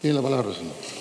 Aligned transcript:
Tiene 0.00 0.16
la 0.16 0.22
palabra, 0.22 0.54
señor. 0.54 0.99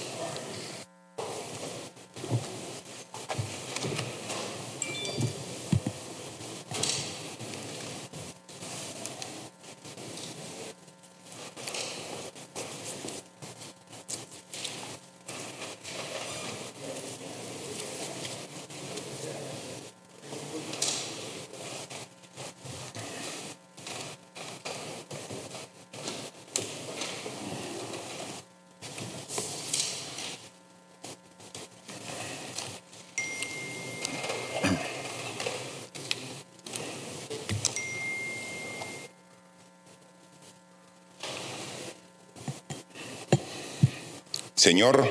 Señor 44.59 45.09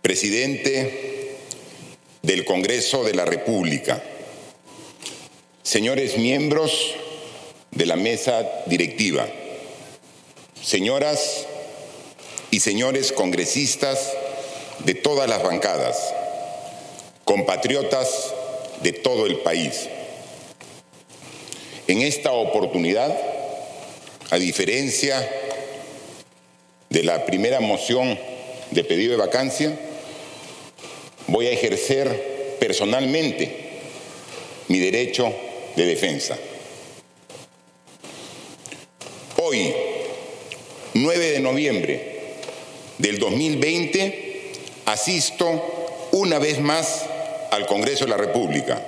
presidente 0.00 1.34
del 2.22 2.44
Congreso 2.44 3.02
de 3.02 3.12
la 3.12 3.24
República, 3.24 4.04
señores 5.64 6.16
miembros 6.16 6.94
de 7.72 7.86
la 7.86 7.96
mesa 7.96 8.48
directiva, 8.66 9.26
señoras 10.62 11.46
y 12.52 12.60
señores 12.60 13.10
congresistas 13.10 14.12
de 14.84 14.94
todas 14.94 15.28
las 15.28 15.42
bancadas, 15.42 15.98
compatriotas 17.24 18.32
de 18.80 18.92
todo 18.92 19.26
el 19.26 19.38
país. 19.40 19.88
En 21.88 22.00
esta 22.00 22.30
oportunidad, 22.30 23.12
a 24.30 24.36
diferencia 24.36 25.28
de 26.94 27.02
la 27.02 27.26
primera 27.26 27.58
moción 27.58 28.16
de 28.70 28.84
pedido 28.84 29.10
de 29.10 29.16
vacancia, 29.16 29.76
voy 31.26 31.48
a 31.48 31.50
ejercer 31.50 32.56
personalmente 32.60 33.52
mi 34.68 34.78
derecho 34.78 35.34
de 35.74 35.86
defensa. 35.86 36.38
Hoy, 39.42 39.74
9 40.94 41.30
de 41.32 41.40
noviembre 41.40 42.12
del 42.98 43.18
2020, 43.18 44.52
asisto 44.86 46.08
una 46.12 46.38
vez 46.38 46.60
más 46.60 47.06
al 47.50 47.66
Congreso 47.66 48.04
de 48.04 48.10
la 48.10 48.18
República 48.18 48.80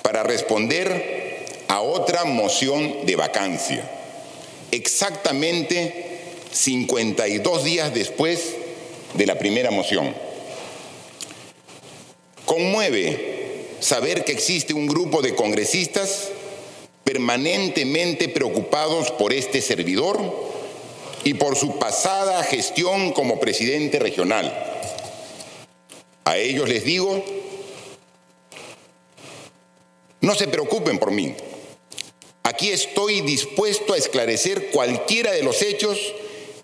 para 0.00 0.22
responder 0.22 1.44
a 1.68 1.82
otra 1.82 2.24
moción 2.24 3.04
de 3.04 3.16
vacancia, 3.16 3.84
exactamente 4.70 5.97
52 6.52 7.64
días 7.64 7.94
después 7.94 8.54
de 9.14 9.26
la 9.26 9.38
primera 9.38 9.70
moción. 9.70 10.14
Conmueve 12.44 13.66
saber 13.80 14.24
que 14.24 14.32
existe 14.32 14.74
un 14.74 14.86
grupo 14.86 15.22
de 15.22 15.34
congresistas 15.34 16.30
permanentemente 17.04 18.28
preocupados 18.28 19.10
por 19.12 19.32
este 19.32 19.60
servidor 19.60 20.18
y 21.24 21.34
por 21.34 21.56
su 21.56 21.78
pasada 21.78 22.42
gestión 22.44 23.12
como 23.12 23.40
presidente 23.40 23.98
regional. 23.98 24.52
A 26.24 26.36
ellos 26.36 26.68
les 26.68 26.84
digo, 26.84 27.24
no 30.20 30.34
se 30.34 30.48
preocupen 30.48 30.98
por 30.98 31.10
mí. 31.10 31.34
Aquí 32.42 32.70
estoy 32.70 33.20
dispuesto 33.22 33.92
a 33.92 33.98
esclarecer 33.98 34.70
cualquiera 34.70 35.32
de 35.32 35.42
los 35.42 35.62
hechos 35.62 35.98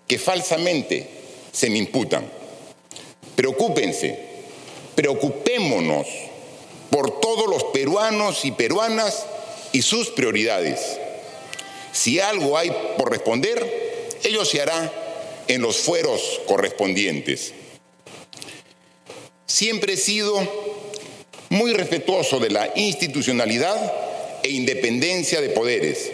que 0.07 0.19
falsamente 0.19 1.07
se 1.51 1.69
me 1.69 1.77
imputan. 1.77 2.29
Preocúpense, 3.35 4.19
preocupémonos 4.95 6.07
por 6.89 7.19
todos 7.19 7.47
los 7.47 7.63
peruanos 7.65 8.45
y 8.45 8.51
peruanas 8.51 9.25
y 9.71 9.81
sus 9.81 10.09
prioridades. 10.09 10.97
Si 11.91 12.19
algo 12.19 12.57
hay 12.57 12.71
por 12.97 13.11
responder, 13.11 14.09
ello 14.23 14.45
se 14.45 14.61
hará 14.61 14.91
en 15.47 15.61
los 15.61 15.77
fueros 15.77 16.41
correspondientes. 16.47 17.53
Siempre 19.45 19.93
he 19.93 19.97
sido 19.97 20.35
muy 21.49 21.73
respetuoso 21.73 22.39
de 22.39 22.49
la 22.49 22.71
institucionalidad 22.75 23.93
e 24.43 24.49
independencia 24.49 25.41
de 25.41 25.49
poderes, 25.49 26.11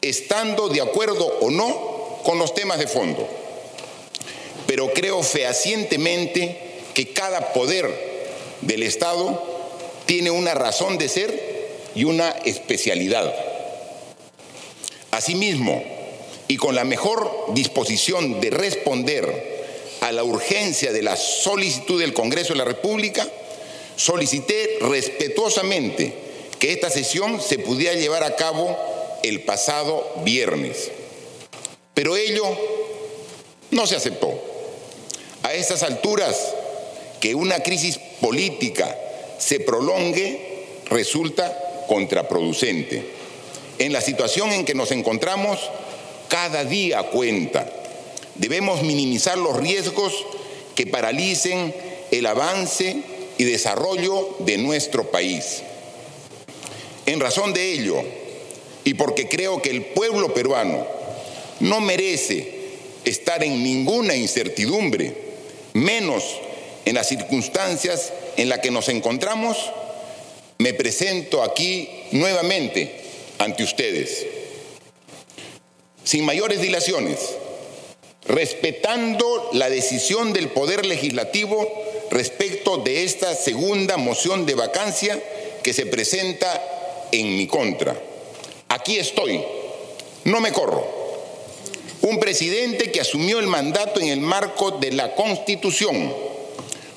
estando 0.00 0.68
de 0.68 0.80
acuerdo 0.80 1.26
o 1.40 1.50
no 1.50 1.93
con 2.24 2.38
los 2.38 2.54
temas 2.54 2.78
de 2.78 2.88
fondo. 2.88 3.28
Pero 4.66 4.92
creo 4.92 5.22
fehacientemente 5.22 6.58
que 6.94 7.12
cada 7.12 7.52
poder 7.52 7.88
del 8.62 8.82
Estado 8.82 9.40
tiene 10.06 10.30
una 10.30 10.54
razón 10.54 10.98
de 10.98 11.08
ser 11.08 11.54
y 11.94 12.04
una 12.04 12.30
especialidad. 12.30 13.32
Asimismo, 15.12 15.84
y 16.48 16.56
con 16.56 16.74
la 16.74 16.84
mejor 16.84 17.46
disposición 17.54 18.40
de 18.40 18.50
responder 18.50 19.54
a 20.00 20.12
la 20.12 20.24
urgencia 20.24 20.92
de 20.92 21.02
la 21.02 21.16
solicitud 21.16 22.00
del 22.00 22.12
Congreso 22.12 22.52
de 22.52 22.58
la 22.58 22.64
República, 22.64 23.26
solicité 23.96 24.78
respetuosamente 24.80 26.12
que 26.58 26.72
esta 26.72 26.90
sesión 26.90 27.40
se 27.40 27.58
pudiera 27.58 27.94
llevar 27.94 28.24
a 28.24 28.36
cabo 28.36 28.76
el 29.22 29.42
pasado 29.42 30.06
viernes. 30.24 30.90
Pero 31.94 32.16
ello 32.16 32.44
no 33.70 33.86
se 33.86 33.96
aceptó. 33.96 34.32
A 35.42 35.54
estas 35.54 35.82
alturas, 35.82 36.36
que 37.20 37.34
una 37.34 37.60
crisis 37.60 37.98
política 38.20 38.98
se 39.38 39.60
prolongue 39.60 40.64
resulta 40.90 41.84
contraproducente. 41.88 43.02
En 43.78 43.92
la 43.92 44.00
situación 44.00 44.52
en 44.52 44.64
que 44.64 44.74
nos 44.74 44.90
encontramos, 44.90 45.58
cada 46.28 46.64
día 46.64 47.02
cuenta. 47.04 47.66
Debemos 48.34 48.82
minimizar 48.82 49.38
los 49.38 49.56
riesgos 49.56 50.12
que 50.74 50.86
paralicen 50.86 51.74
el 52.10 52.26
avance 52.26 52.96
y 53.38 53.44
desarrollo 53.44 54.36
de 54.40 54.58
nuestro 54.58 55.10
país. 55.10 55.62
En 57.06 57.20
razón 57.20 57.52
de 57.52 57.72
ello, 57.72 57.96
y 58.84 58.94
porque 58.94 59.28
creo 59.28 59.62
que 59.62 59.70
el 59.70 59.84
pueblo 59.84 60.34
peruano 60.34 60.86
no 61.64 61.80
merece 61.80 62.46
estar 63.06 63.42
en 63.42 63.62
ninguna 63.62 64.14
incertidumbre, 64.14 65.14
menos 65.72 66.22
en 66.84 66.94
las 66.94 67.08
circunstancias 67.08 68.12
en 68.36 68.50
las 68.50 68.58
que 68.58 68.70
nos 68.70 68.90
encontramos, 68.90 69.56
me 70.58 70.74
presento 70.74 71.42
aquí 71.42 71.88
nuevamente 72.12 72.94
ante 73.38 73.62
ustedes, 73.62 74.26
sin 76.04 76.26
mayores 76.26 76.60
dilaciones, 76.60 77.18
respetando 78.26 79.48
la 79.54 79.70
decisión 79.70 80.34
del 80.34 80.48
Poder 80.48 80.84
Legislativo 80.84 81.66
respecto 82.10 82.76
de 82.76 83.04
esta 83.04 83.34
segunda 83.34 83.96
moción 83.96 84.44
de 84.44 84.54
vacancia 84.54 85.18
que 85.62 85.72
se 85.72 85.86
presenta 85.86 87.08
en 87.10 87.38
mi 87.38 87.46
contra. 87.46 87.98
Aquí 88.68 88.98
estoy, 88.98 89.42
no 90.24 90.40
me 90.40 90.52
corro 90.52 91.03
un 92.04 92.20
presidente 92.20 92.92
que 92.92 93.00
asumió 93.00 93.38
el 93.38 93.46
mandato 93.46 93.98
en 93.98 94.08
el 94.08 94.20
marco 94.20 94.72
de 94.72 94.92
la 94.92 95.14
Constitución. 95.14 96.12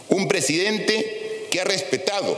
Un 0.09 0.27
presidente 0.27 1.47
que 1.49 1.61
ha 1.61 1.63
respetado 1.63 2.37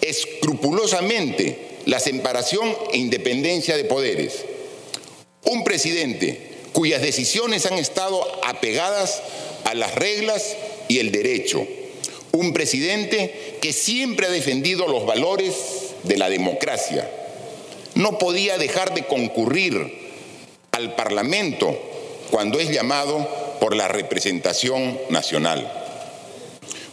escrupulosamente 0.00 1.56
la 1.86 2.00
separación 2.00 2.76
e 2.92 2.98
independencia 2.98 3.76
de 3.76 3.84
poderes. 3.84 4.44
Un 5.44 5.62
presidente 5.62 6.40
cuyas 6.72 7.02
decisiones 7.02 7.66
han 7.66 7.78
estado 7.78 8.26
apegadas 8.44 9.22
a 9.64 9.74
las 9.74 9.94
reglas 9.94 10.56
y 10.88 10.98
el 10.98 11.12
derecho. 11.12 11.64
Un 12.32 12.52
presidente 12.52 13.58
que 13.60 13.72
siempre 13.72 14.26
ha 14.26 14.30
defendido 14.30 14.88
los 14.88 15.06
valores 15.06 15.54
de 16.02 16.16
la 16.16 16.28
democracia. 16.28 17.08
No 17.94 18.18
podía 18.18 18.58
dejar 18.58 18.92
de 18.92 19.04
concurrir 19.04 20.01
al 20.72 20.94
Parlamento 20.94 21.78
cuando 22.30 22.58
es 22.58 22.70
llamado 22.70 23.28
por 23.60 23.76
la 23.76 23.88
representación 23.88 24.98
nacional. 25.10 25.70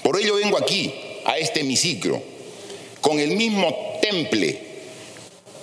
Por 0.03 0.19
ello 0.19 0.35
vengo 0.35 0.57
aquí, 0.57 0.93
a 1.25 1.37
este 1.37 1.61
hemiciclo, 1.61 2.21
con 3.01 3.19
el 3.19 3.31
mismo 3.31 3.99
temple 4.01 4.69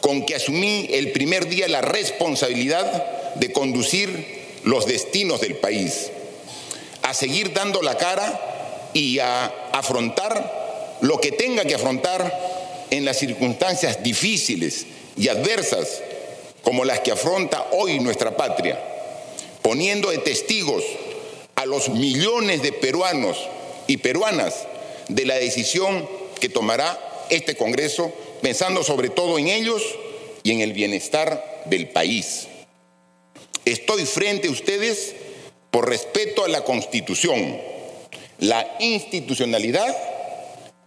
con 0.01 0.25
que 0.25 0.37
asumí 0.37 0.89
el 0.93 1.13
primer 1.13 1.49
día 1.49 1.69
la 1.69 1.81
responsabilidad 1.81 3.35
de 3.35 3.53
conducir 3.53 4.47
los 4.65 4.87
destinos 4.87 5.41
del 5.41 5.57
país, 5.57 6.11
a 7.03 7.13
seguir 7.13 7.53
dando 7.53 7.83
la 7.83 7.97
cara 7.97 8.91
y 8.95 9.19
a 9.19 9.47
afrontar 9.73 10.99
lo 11.01 11.21
que 11.21 11.33
tenga 11.33 11.65
que 11.65 11.75
afrontar 11.75 12.87
en 12.91 13.05
las 13.05 13.19
circunstancias 13.19 14.03
difíciles 14.03 14.87
y 15.17 15.29
adversas 15.29 16.03
como 16.67 16.85
las 16.85 16.99
que 16.99 17.13
afronta 17.13 17.69
hoy 17.71 18.01
nuestra 18.01 18.37
patria, 18.37 18.77
poniendo 19.63 20.11
de 20.11 20.19
testigos 20.19 20.83
a 21.55 21.65
los 21.65 21.91
millones 21.91 22.61
de 22.61 22.73
peruanos 22.73 23.39
y 23.87 23.99
peruanas 23.99 24.67
de 25.07 25.27
la 25.27 25.37
decisión 25.37 26.09
que 26.41 26.49
tomará 26.49 26.99
este 27.31 27.55
Congreso, 27.55 28.13
pensando 28.43 28.83
sobre 28.83 29.11
todo 29.11 29.39
en 29.39 29.47
ellos 29.47 29.81
y 30.43 30.51
en 30.51 30.61
el 30.61 30.73
bienestar 30.73 31.63
del 31.67 31.89
país. 31.91 32.49
Estoy 33.65 34.05
frente 34.05 34.49
a 34.49 34.51
ustedes 34.51 35.15
por 35.71 35.89
respeto 35.89 36.45
a 36.45 36.49
la 36.49 36.65
Constitución, 36.65 37.61
la 38.41 38.77
institucionalidad 38.81 39.97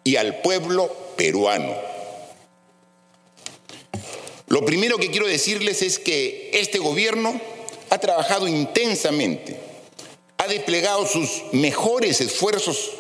y 0.03 0.17
al 0.17 0.41
pueblo 0.41 0.93
peruano. 1.15 1.88
Lo 4.49 4.65
primero 4.65 4.97
que 4.97 5.11
quiero 5.11 5.27
decirles 5.27 5.83
es 5.83 5.99
que 5.99 6.49
este 6.53 6.79
gobierno 6.79 7.39
ha 7.91 7.99
trabajado 7.99 8.47
intensamente, 8.47 9.57
ha 10.39 10.47
desplegado 10.47 11.05
sus 11.05 11.43
mejores 11.51 12.19
esfuerzos, 12.19 12.91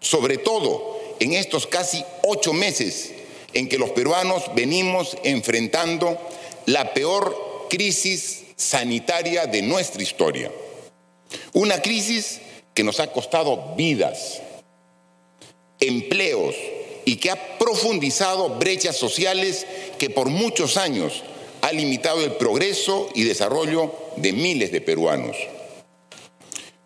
sobre 0.00 0.36
todo 0.36 1.00
en 1.18 1.32
estos 1.32 1.66
casi 1.66 2.04
ocho 2.22 2.52
meses 2.52 3.12
en 3.54 3.68
que 3.68 3.78
los 3.78 3.90
peruanos 3.90 4.44
venimos 4.54 5.16
enfrentando 5.24 6.18
la 6.66 6.92
peor 6.92 7.66
crisis 7.70 8.44
sanitaria 8.56 9.46
de 9.46 9.62
nuestra 9.62 10.02
historia. 10.02 10.52
Una 11.54 11.80
crisis 11.80 12.40
que 12.74 12.84
nos 12.84 13.00
ha 13.00 13.10
costado 13.10 13.74
vidas, 13.74 14.42
empleos 15.80 16.54
y 17.10 17.16
que 17.16 17.32
ha 17.32 17.58
profundizado 17.58 18.50
brechas 18.50 18.96
sociales 18.96 19.66
que 19.98 20.10
por 20.10 20.28
muchos 20.28 20.76
años 20.76 21.24
ha 21.60 21.72
limitado 21.72 22.22
el 22.24 22.34
progreso 22.34 23.08
y 23.16 23.24
desarrollo 23.24 23.92
de 24.14 24.32
miles 24.32 24.70
de 24.70 24.80
peruanos. 24.80 25.36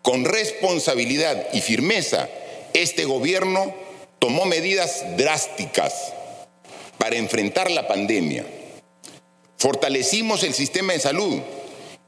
Con 0.01 0.25
responsabilidad 0.25 1.49
y 1.53 1.61
firmeza, 1.61 2.27
este 2.73 3.05
gobierno 3.05 3.71
tomó 4.17 4.45
medidas 4.45 5.15
drásticas 5.15 5.93
para 6.97 7.17
enfrentar 7.17 7.69
la 7.69 7.87
pandemia. 7.87 8.47
Fortalecimos 9.57 10.41
el 10.41 10.55
sistema 10.55 10.93
de 10.93 11.01
salud 11.01 11.39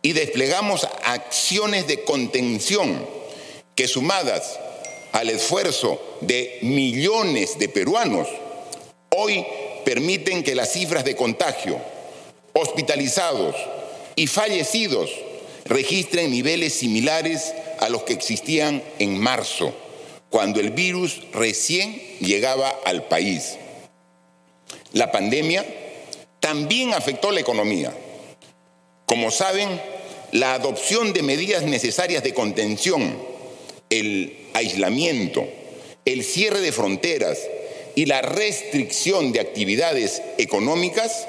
y 0.02 0.14
desplegamos 0.14 0.88
acciones 1.04 1.86
de 1.86 2.04
contención 2.04 3.08
que 3.76 3.88
sumadas 3.88 4.60
al 5.18 5.32
esfuerzo 5.32 6.00
de 6.22 6.60
millones 6.62 7.58
de 7.58 7.70
peruanos, 7.70 8.28
hoy 9.10 9.44
permiten 9.84 10.44
que 10.44 10.54
las 10.54 10.72
cifras 10.74 11.04
de 11.06 11.16
contagio, 11.16 11.82
hospitalizados 12.54 13.56
y 14.16 14.28
fallecidos 14.28 15.10
registren 15.66 16.30
niveles 16.30 16.74
similares 16.74 17.56
a 17.80 17.90
los 17.90 18.04
que 18.04 18.14
existían 18.14 18.84
en 19.00 19.18
marzo, 19.18 19.74
cuando 20.30 20.60
el 20.60 20.70
virus 20.70 21.24
recién 21.34 22.00
llegaba 22.20 22.70
al 22.86 23.08
país. 23.08 23.58
La 24.94 25.12
pandemia 25.12 25.66
también 26.40 26.94
afectó 26.94 27.32
la 27.32 27.40
economía. 27.40 27.92
Como 29.08 29.32
saben, 29.32 29.82
la 30.32 30.54
adopción 30.54 31.12
de 31.12 31.24
medidas 31.24 31.64
necesarias 31.64 32.22
de 32.22 32.36
contención, 32.36 33.18
el 33.90 34.36
aislamiento, 34.54 35.48
el 36.06 36.24
cierre 36.24 36.62
de 36.62 36.72
fronteras 36.72 37.40
y 37.96 38.06
la 38.06 38.22
restricción 38.22 39.32
de 39.32 39.40
actividades 39.40 40.22
económicas 40.38 41.28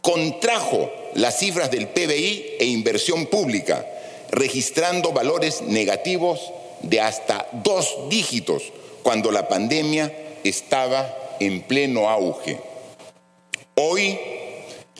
contrajo 0.00 0.90
las 1.14 1.38
cifras 1.38 1.70
del 1.70 1.88
PBI 1.88 2.56
e 2.60 2.66
inversión 2.66 3.26
pública, 3.26 3.84
registrando 4.30 5.12
valores 5.12 5.62
negativos 5.62 6.52
de 6.82 7.00
hasta 7.00 7.48
dos 7.64 8.08
dígitos 8.08 8.62
cuando 9.02 9.30
la 9.30 9.48
pandemia 9.48 10.12
estaba 10.44 11.36
en 11.40 11.62
pleno 11.62 12.08
auge. 12.08 12.58
Hoy, 13.74 14.18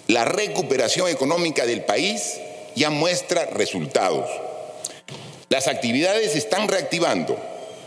la 0.08 0.24
recuperación 0.24 1.08
económica 1.08 1.66
del 1.66 1.84
país 1.84 2.40
ya 2.74 2.90
muestra 2.90 3.46
resultados. 3.46 4.28
Las 5.48 5.68
actividades 5.68 6.32
se 6.32 6.38
están 6.38 6.68
reactivando 6.68 7.38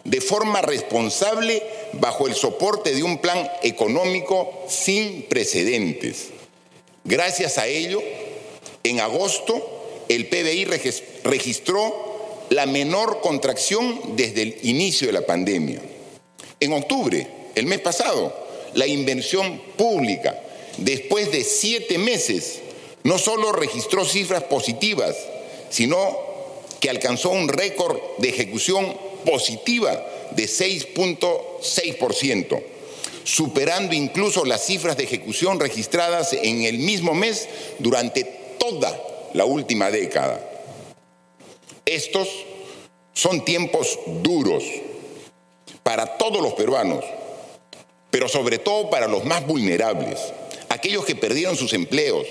de 0.03 0.21
forma 0.21 0.61
responsable 0.61 1.61
bajo 1.93 2.27
el 2.27 2.35
soporte 2.35 2.93
de 2.93 3.03
un 3.03 3.19
plan 3.19 3.49
económico 3.63 4.65
sin 4.67 5.23
precedentes. 5.23 6.27
Gracias 7.03 7.57
a 7.57 7.67
ello, 7.67 8.01
en 8.83 8.99
agosto 9.01 10.05
el 10.07 10.27
PBI 10.27 10.65
registró 11.23 12.09
la 12.49 12.65
menor 12.65 13.21
contracción 13.21 14.15
desde 14.15 14.41
el 14.41 14.57
inicio 14.63 15.07
de 15.07 15.13
la 15.13 15.25
pandemia. 15.25 15.81
En 16.59 16.73
octubre, 16.73 17.27
el 17.55 17.65
mes 17.65 17.79
pasado, 17.79 18.33
la 18.73 18.87
inversión 18.87 19.61
pública, 19.77 20.39
después 20.77 21.31
de 21.31 21.43
siete 21.43 21.97
meses, 21.97 22.59
no 23.03 23.17
solo 23.17 23.51
registró 23.51 24.03
cifras 24.05 24.43
positivas, 24.43 25.15
sino 25.69 26.28
que 26.79 26.89
alcanzó 26.89 27.29
un 27.29 27.47
récord 27.47 27.99
de 28.17 28.29
ejecución 28.29 28.97
positiva 29.25 30.03
de 30.31 30.45
6.6%, 30.45 32.63
superando 33.23 33.93
incluso 33.95 34.45
las 34.45 34.65
cifras 34.65 34.97
de 34.97 35.03
ejecución 35.03 35.59
registradas 35.59 36.33
en 36.33 36.63
el 36.63 36.79
mismo 36.79 37.13
mes 37.13 37.47
durante 37.79 38.23
toda 38.57 38.99
la 39.33 39.45
última 39.45 39.91
década. 39.91 40.45
Estos 41.85 42.29
son 43.13 43.43
tiempos 43.43 43.99
duros 44.21 44.63
para 45.83 46.17
todos 46.17 46.41
los 46.41 46.53
peruanos, 46.53 47.03
pero 48.11 48.29
sobre 48.29 48.59
todo 48.59 48.89
para 48.89 49.07
los 49.07 49.25
más 49.25 49.45
vulnerables, 49.45 50.19
aquellos 50.69 51.05
que 51.05 51.15
perdieron 51.15 51.55
sus 51.55 51.73
empleos, 51.73 52.27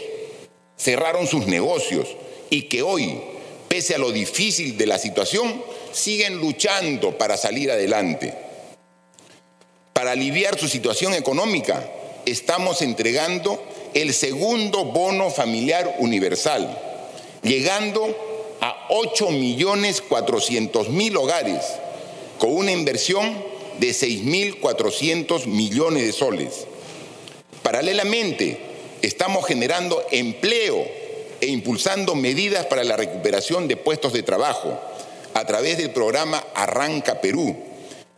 cerraron 0.76 1.26
sus 1.26 1.46
negocios 1.46 2.08
y 2.50 2.62
que 2.62 2.82
hoy, 2.82 3.20
pese 3.68 3.94
a 3.94 3.98
lo 3.98 4.10
difícil 4.10 4.76
de 4.76 4.86
la 4.86 4.98
situación, 4.98 5.62
siguen 5.92 6.36
luchando 6.36 7.16
para 7.16 7.36
salir 7.36 7.70
adelante. 7.70 8.34
Para 9.92 10.12
aliviar 10.12 10.58
su 10.58 10.68
situación 10.68 11.14
económica, 11.14 11.88
estamos 12.24 12.82
entregando 12.82 13.62
el 13.94 14.12
segundo 14.14 14.84
bono 14.84 15.30
familiar 15.30 15.96
universal, 15.98 16.78
llegando 17.42 18.16
a 18.60 18.86
8 18.90 19.30
millones 19.30 20.00
400 20.00 20.88
mil 20.88 21.16
hogares, 21.16 21.62
con 22.38 22.54
una 22.54 22.72
inversión 22.72 23.44
de 23.78 23.90
6.400 23.90 25.46
millones 25.46 26.06
de 26.06 26.12
soles. 26.12 26.66
Paralelamente, 27.62 28.58
estamos 29.02 29.46
generando 29.46 30.02
empleo 30.10 30.97
e 31.40 31.46
impulsando 31.46 32.14
medidas 32.14 32.66
para 32.66 32.84
la 32.84 32.96
recuperación 32.96 33.68
de 33.68 33.76
puestos 33.76 34.12
de 34.12 34.22
trabajo 34.22 34.78
a 35.34 35.44
través 35.46 35.78
del 35.78 35.90
programa 35.90 36.42
Arranca 36.54 37.20
Perú. 37.20 37.56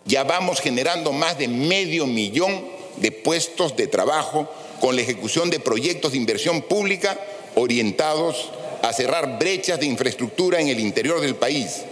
Ya 0.04 0.24
vamos 0.24 0.60
generando 0.60 1.12
más 1.12 1.38
de 1.38 1.48
medio 1.48 2.06
millón 2.06 2.64
de 2.96 3.12
puestos 3.12 3.76
de 3.76 3.86
trabajo 3.86 4.50
con 4.80 4.96
la 4.96 5.02
ejecución 5.02 5.50
de 5.50 5.60
proyectos 5.60 6.12
de 6.12 6.18
inversión 6.18 6.62
pública 6.62 7.18
orientados 7.54 8.50
a 8.82 8.92
cerrar 8.92 9.38
brechas 9.38 9.78
de 9.78 9.86
infraestructura 9.86 10.60
en 10.60 10.68
el 10.68 10.80
interior 10.80 11.20
del 11.20 11.34
país, 11.34 11.82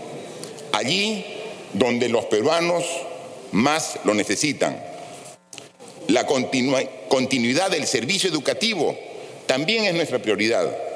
allí 0.72 1.24
donde 1.74 2.08
los 2.08 2.24
peruanos 2.26 2.84
más 3.52 3.98
lo 4.04 4.14
necesitan. 4.14 4.82
La 6.06 6.24
continuidad 6.26 7.70
del 7.70 7.86
servicio 7.86 8.30
educativo 8.30 8.96
también 9.46 9.84
es 9.84 9.94
nuestra 9.94 10.18
prioridad. 10.18 10.87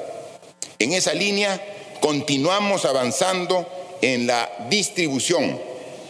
En 0.83 0.91
esa 0.91 1.13
línea 1.13 1.61
continuamos 2.01 2.83
avanzando 2.83 3.65
en 4.01 4.27
la 4.27 4.51
distribución 4.69 5.57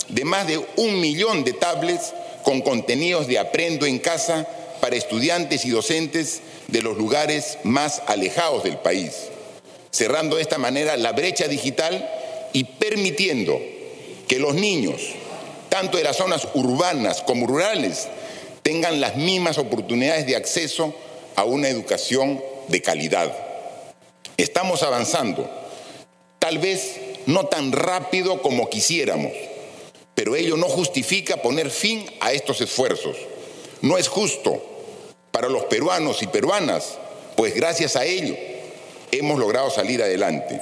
de 0.07 0.25
más 0.25 0.47
de 0.47 0.59
un 0.77 0.99
millón 0.99 1.43
de 1.43 1.53
tablets 1.53 2.11
con 2.41 2.61
contenidos 2.61 3.27
de 3.27 3.37
Aprendo 3.37 3.85
en 3.85 3.99
casa 3.99 4.47
para 4.81 4.95
estudiantes 4.95 5.63
y 5.65 5.69
docentes 5.69 6.41
de 6.69 6.81
los 6.81 6.97
lugares 6.97 7.59
más 7.61 8.01
alejados 8.07 8.63
del 8.63 8.77
país, 8.77 9.11
cerrando 9.91 10.37
de 10.37 10.41
esta 10.41 10.57
manera 10.57 10.97
la 10.97 11.11
brecha 11.11 11.47
digital 11.47 12.09
y 12.51 12.63
permitiendo 12.63 13.61
que 14.27 14.39
los 14.39 14.55
niños, 14.55 15.03
tanto 15.69 15.97
de 15.99 16.03
las 16.03 16.17
zonas 16.17 16.47
urbanas 16.55 17.21
como 17.21 17.45
rurales, 17.45 18.07
tengan 18.63 18.99
las 18.99 19.17
mismas 19.17 19.59
oportunidades 19.59 20.25
de 20.25 20.35
acceso 20.35 20.95
a 21.35 21.43
una 21.43 21.69
educación 21.69 22.41
de 22.69 22.81
calidad. 22.81 23.42
Estamos 24.43 24.83
avanzando, 24.83 25.49
tal 26.37 26.57
vez 26.57 26.99
no 27.27 27.45
tan 27.45 27.71
rápido 27.71 28.41
como 28.41 28.69
quisiéramos, 28.69 29.31
pero 30.15 30.35
ello 30.35 30.57
no 30.57 30.67
justifica 30.67 31.37
poner 31.37 31.69
fin 31.69 32.05
a 32.19 32.33
estos 32.33 32.59
esfuerzos. 32.59 33.15
No 33.79 33.97
es 33.97 34.09
justo 34.09 34.61
para 35.31 35.47
los 35.47 35.63
peruanos 35.63 36.21
y 36.23 36.27
peruanas, 36.27 36.97
pues 37.37 37.55
gracias 37.55 37.95
a 37.95 38.03
ello 38.03 38.35
hemos 39.13 39.39
logrado 39.39 39.69
salir 39.69 40.03
adelante. 40.03 40.59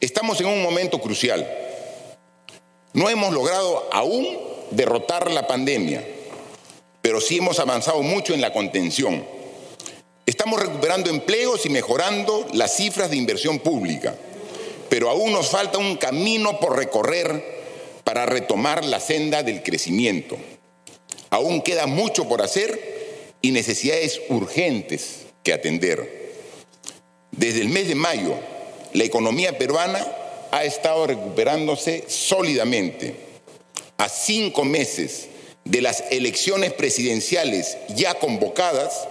Estamos 0.00 0.40
en 0.40 0.46
un 0.46 0.62
momento 0.62 1.02
crucial. 1.02 1.46
No 2.94 3.10
hemos 3.10 3.34
logrado 3.34 3.90
aún 3.92 4.38
derrotar 4.70 5.30
la 5.30 5.46
pandemia, 5.46 6.02
pero 7.02 7.20
sí 7.20 7.36
hemos 7.36 7.58
avanzado 7.58 8.00
mucho 8.00 8.32
en 8.32 8.40
la 8.40 8.54
contención. 8.54 9.33
Estamos 10.44 10.62
recuperando 10.62 11.08
empleos 11.08 11.64
y 11.64 11.70
mejorando 11.70 12.46
las 12.52 12.76
cifras 12.76 13.08
de 13.08 13.16
inversión 13.16 13.60
pública, 13.60 14.14
pero 14.90 15.08
aún 15.08 15.32
nos 15.32 15.48
falta 15.48 15.78
un 15.78 15.96
camino 15.96 16.60
por 16.60 16.76
recorrer 16.76 17.42
para 18.04 18.26
retomar 18.26 18.84
la 18.84 19.00
senda 19.00 19.42
del 19.42 19.62
crecimiento. 19.62 20.36
Aún 21.30 21.62
queda 21.62 21.86
mucho 21.86 22.28
por 22.28 22.42
hacer 22.42 23.24
y 23.40 23.52
necesidades 23.52 24.20
urgentes 24.28 25.20
que 25.42 25.54
atender. 25.54 26.34
Desde 27.30 27.62
el 27.62 27.70
mes 27.70 27.88
de 27.88 27.94
mayo, 27.94 28.34
la 28.92 29.04
economía 29.04 29.56
peruana 29.56 30.06
ha 30.50 30.62
estado 30.64 31.06
recuperándose 31.06 32.04
sólidamente. 32.06 33.16
A 33.96 34.10
cinco 34.10 34.62
meses 34.62 35.28
de 35.64 35.80
las 35.80 36.04
elecciones 36.10 36.74
presidenciales 36.74 37.78
ya 37.96 38.12
convocadas, 38.12 39.08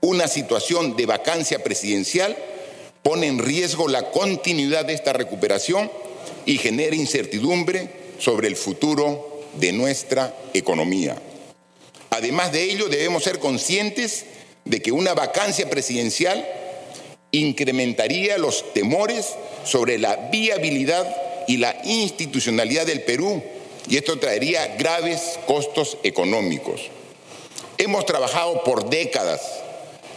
una 0.00 0.28
situación 0.28 0.96
de 0.96 1.06
vacancia 1.06 1.62
presidencial 1.62 2.36
pone 3.02 3.26
en 3.26 3.38
riesgo 3.38 3.88
la 3.88 4.10
continuidad 4.10 4.84
de 4.84 4.94
esta 4.94 5.12
recuperación 5.12 5.90
y 6.44 6.58
genera 6.58 6.96
incertidumbre 6.96 7.90
sobre 8.18 8.48
el 8.48 8.56
futuro 8.56 9.42
de 9.54 9.72
nuestra 9.72 10.34
economía. 10.54 11.16
Además 12.10 12.52
de 12.52 12.64
ello, 12.64 12.88
debemos 12.88 13.24
ser 13.24 13.38
conscientes 13.38 14.24
de 14.64 14.80
que 14.80 14.92
una 14.92 15.14
vacancia 15.14 15.68
presidencial 15.70 16.46
incrementaría 17.30 18.38
los 18.38 18.72
temores 18.72 19.34
sobre 19.64 19.98
la 19.98 20.16
viabilidad 20.32 21.06
y 21.46 21.58
la 21.58 21.76
institucionalidad 21.84 22.86
del 22.86 23.02
Perú 23.02 23.42
y 23.88 23.96
esto 23.96 24.18
traería 24.18 24.76
graves 24.76 25.38
costos 25.46 25.98
económicos. 26.02 26.82
Hemos 27.78 28.06
trabajado 28.06 28.64
por 28.64 28.88
décadas 28.90 29.42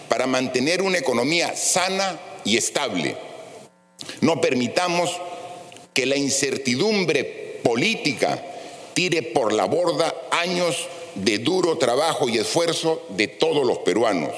para 0.09 0.27
mantener 0.27 0.81
una 0.81 0.97
economía 0.97 1.55
sana 1.55 2.19
y 2.43 2.57
estable. 2.57 3.15
No 4.21 4.41
permitamos 4.41 5.11
que 5.93 6.05
la 6.05 6.17
incertidumbre 6.17 7.59
política 7.63 8.43
tire 8.93 9.21
por 9.21 9.53
la 9.53 9.65
borda 9.65 10.13
años 10.31 10.87
de 11.15 11.37
duro 11.37 11.77
trabajo 11.77 12.27
y 12.27 12.37
esfuerzo 12.37 13.05
de 13.09 13.27
todos 13.27 13.65
los 13.65 13.79
peruanos, 13.79 14.31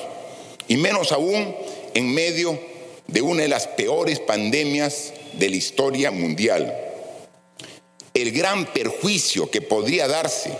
y 0.67 0.77
menos 0.77 1.11
aún 1.11 1.55
en 1.93 2.13
medio 2.13 2.59
de 3.07 3.21
una 3.21 3.43
de 3.43 3.47
las 3.47 3.67
peores 3.67 4.19
pandemias 4.19 5.13
de 5.33 5.49
la 5.49 5.55
historia 5.55 6.11
mundial. 6.11 6.75
El 8.13 8.31
gran 8.31 8.65
perjuicio 8.65 9.49
que 9.49 9.61
podría 9.61 10.07
darse, 10.07 10.51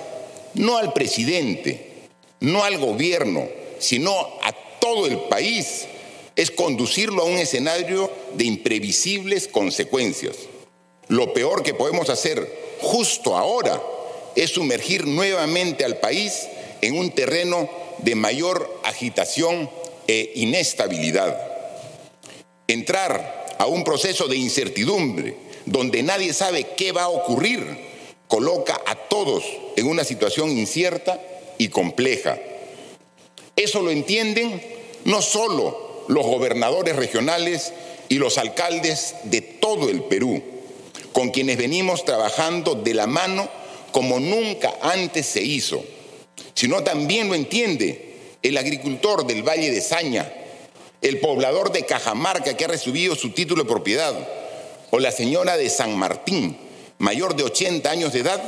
no 0.54 0.78
al 0.78 0.94
presidente, 0.94 1.92
no 2.40 2.64
al 2.64 2.78
gobierno, 2.78 3.48
sino 3.80 4.12
a 4.14 4.54
todo 4.82 5.06
el 5.06 5.18
país, 5.30 5.88
es 6.36 6.52
conducirlo 6.52 7.22
a 7.22 7.26
un 7.26 7.38
escenario 7.38 8.12
de 8.34 8.44
imprevisibles 8.46 9.48
consecuencias. 9.48 10.36
Lo 11.08 11.34
peor 11.34 11.64
que 11.64 11.74
podemos 11.74 12.10
hacer 12.10 12.78
justo 12.82 13.38
ahora 13.38 13.82
es 14.36 14.52
sumergir 14.52 15.08
nuevamente 15.08 15.86
al 15.86 15.98
país 15.98 16.48
en 16.82 16.98
un 16.98 17.12
terreno 17.12 17.70
de 18.00 18.16
mayor 18.16 18.82
agitación 18.84 19.70
e 20.08 20.32
inestabilidad. 20.36 21.40
Entrar 22.68 23.56
a 23.60 23.68
un 23.68 23.84
proceso 23.84 24.28
de 24.28 24.38
incertidumbre 24.38 25.36
donde 25.66 26.02
nadie 26.02 26.34
sabe 26.34 26.68
qué 26.76 26.92
va 26.92 27.04
a 27.04 27.10
ocurrir 27.10 27.66
coloca 28.28 28.82
a 28.86 28.96
todos 28.96 29.44
en 29.76 29.88
una 29.88 30.04
situación 30.04 30.50
incierta 30.50 31.22
y 31.58 31.68
compleja. 31.68 32.40
Eso 33.56 33.82
lo 33.82 33.92
entienden 33.92 34.62
no 35.06 35.22
solo 35.22 36.06
los 36.08 36.26
gobernadores 36.26 36.96
regionales 36.96 37.74
y 38.10 38.16
los 38.16 38.38
alcaldes 38.38 39.16
de 39.24 39.42
todo 39.42 39.90
el 39.90 40.04
Perú, 40.04 40.42
con 41.14 41.32
quienes 41.32 41.58
venimos 41.58 42.06
trabajando 42.06 42.76
de 42.76 42.94
la 42.94 43.08
mano 43.08 43.50
como 43.92 44.20
nunca 44.20 44.74
antes 44.82 45.26
se 45.26 45.42
hizo, 45.42 45.84
sino 46.54 46.84
también 46.84 47.28
lo 47.28 47.36
entiende 47.36 48.16
el 48.42 48.58
agricultor 48.58 49.26
del 49.26 49.44
Valle 49.44 49.72
de 49.72 49.82
Saña, 49.82 50.32
el 51.02 51.20
poblador 51.20 51.72
de 51.72 51.86
Cajamarca 51.86 52.56
que 52.56 52.66
ha 52.66 52.70
recibido 52.70 53.16
su 53.16 53.32
título 53.32 53.64
de 53.64 53.70
propiedad, 53.70 54.14
o 54.92 55.00
la 55.00 55.12
señora 55.12 55.58
de 55.58 55.70
San 55.70 55.98
Martín, 55.98 56.58
mayor 57.00 57.36
de 57.36 57.44
80 57.44 57.90
años 57.90 58.14
de 58.14 58.20
edad, 58.20 58.42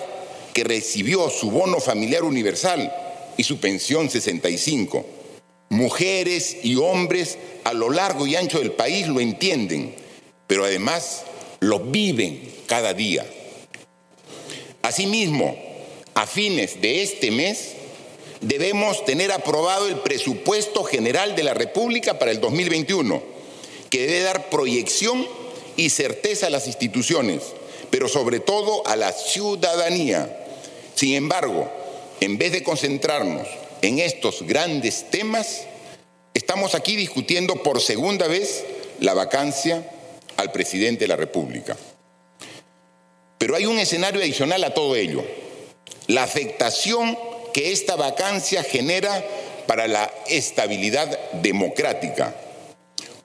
que 0.54 0.64
recibió 0.64 1.30
su 1.30 1.50
bono 1.52 1.80
familiar 1.80 2.24
universal 2.24 2.94
y 3.38 3.44
su 3.44 3.60
pensión 3.60 4.10
65. 4.10 5.06
Mujeres 5.70 6.58
y 6.64 6.76
hombres 6.76 7.38
a 7.64 7.74
lo 7.74 7.90
largo 7.90 8.28
y 8.28 8.36
ancho 8.36 8.60
del 8.60 8.74
país 8.74 9.08
lo 9.08 9.20
entienden, 9.20 9.96
pero 10.48 10.66
además 10.66 11.24
lo 11.60 11.80
viven 11.80 12.54
cada 12.68 12.94
día. 12.94 13.26
Asimismo, 14.82 15.58
a 16.14 16.28
fines 16.28 16.82
de 16.82 17.02
este 17.02 17.32
mes, 17.32 17.74
debemos 18.42 19.06
tener 19.06 19.32
aprobado 19.32 19.88
el 19.88 19.96
presupuesto 19.96 20.84
general 20.84 21.36
de 21.36 21.44
la 21.44 21.54
República 21.54 22.20
para 22.20 22.32
el 22.32 22.42
2021, 22.42 23.24
que 23.90 24.06
debe 24.06 24.22
dar 24.22 24.50
proyección 24.50 25.26
y 25.78 25.90
certeza 25.90 26.48
a 26.48 26.50
las 26.50 26.68
instituciones, 26.68 27.42
pero 27.90 28.08
sobre 28.08 28.40
todo 28.40 28.86
a 28.86 28.96
la 28.96 29.12
ciudadanía. 29.12 30.46
Sin 30.96 31.16
embargo, 31.16 31.72
en 32.24 32.38
vez 32.38 32.54
de 32.54 32.64
concentrarnos 32.64 33.46
en 33.82 34.00
estos 34.00 34.44
grandes 34.44 35.10
temas, 35.12 35.64
estamos 36.34 36.74
aquí 36.74 36.96
discutiendo 36.96 37.62
por 37.64 37.82
segunda 37.82 38.28
vez 38.28 38.64
la 39.02 39.14
vacancia 39.14 39.86
al 40.38 40.54
presidente 40.54 41.04
de 41.04 41.10
la 41.10 41.18
República. 41.18 41.76
Pero 43.38 43.58
hay 43.58 43.66
un 43.66 43.78
escenario 43.78 44.22
adicional 44.22 44.64
a 44.64 44.74
todo 44.74 44.96
ello, 44.96 45.22
la 46.08 46.24
afectación 46.24 47.20
que 47.54 47.74
esta 47.74 47.98
vacancia 47.98 48.64
genera 48.64 49.22
para 49.68 49.90
la 49.90 50.10
estabilidad 50.30 51.20
democrática. 51.42 52.34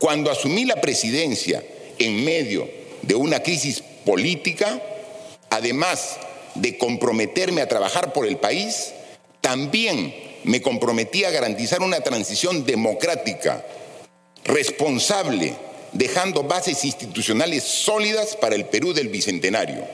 Cuando 0.00 0.28
asumí 0.28 0.64
la 0.64 0.80
presidencia 0.80 1.62
en 2.00 2.24
medio 2.24 2.68
de 3.02 3.14
una 3.14 3.44
crisis 3.44 3.80
política, 4.04 4.82
además 5.50 6.18
de 6.54 6.78
comprometerme 6.78 7.60
a 7.60 7.68
trabajar 7.68 8.12
por 8.12 8.26
el 8.26 8.36
país, 8.36 8.92
también 9.40 10.14
me 10.44 10.62
comprometí 10.62 11.24
a 11.24 11.30
garantizar 11.30 11.82
una 11.82 12.00
transición 12.00 12.64
democrática, 12.64 13.64
responsable, 14.44 15.54
dejando 15.92 16.42
bases 16.42 16.84
institucionales 16.84 17.64
sólidas 17.64 18.36
para 18.36 18.54
el 18.54 18.66
Perú 18.66 18.92
del 18.92 19.08
Bicentenario. 19.08 19.84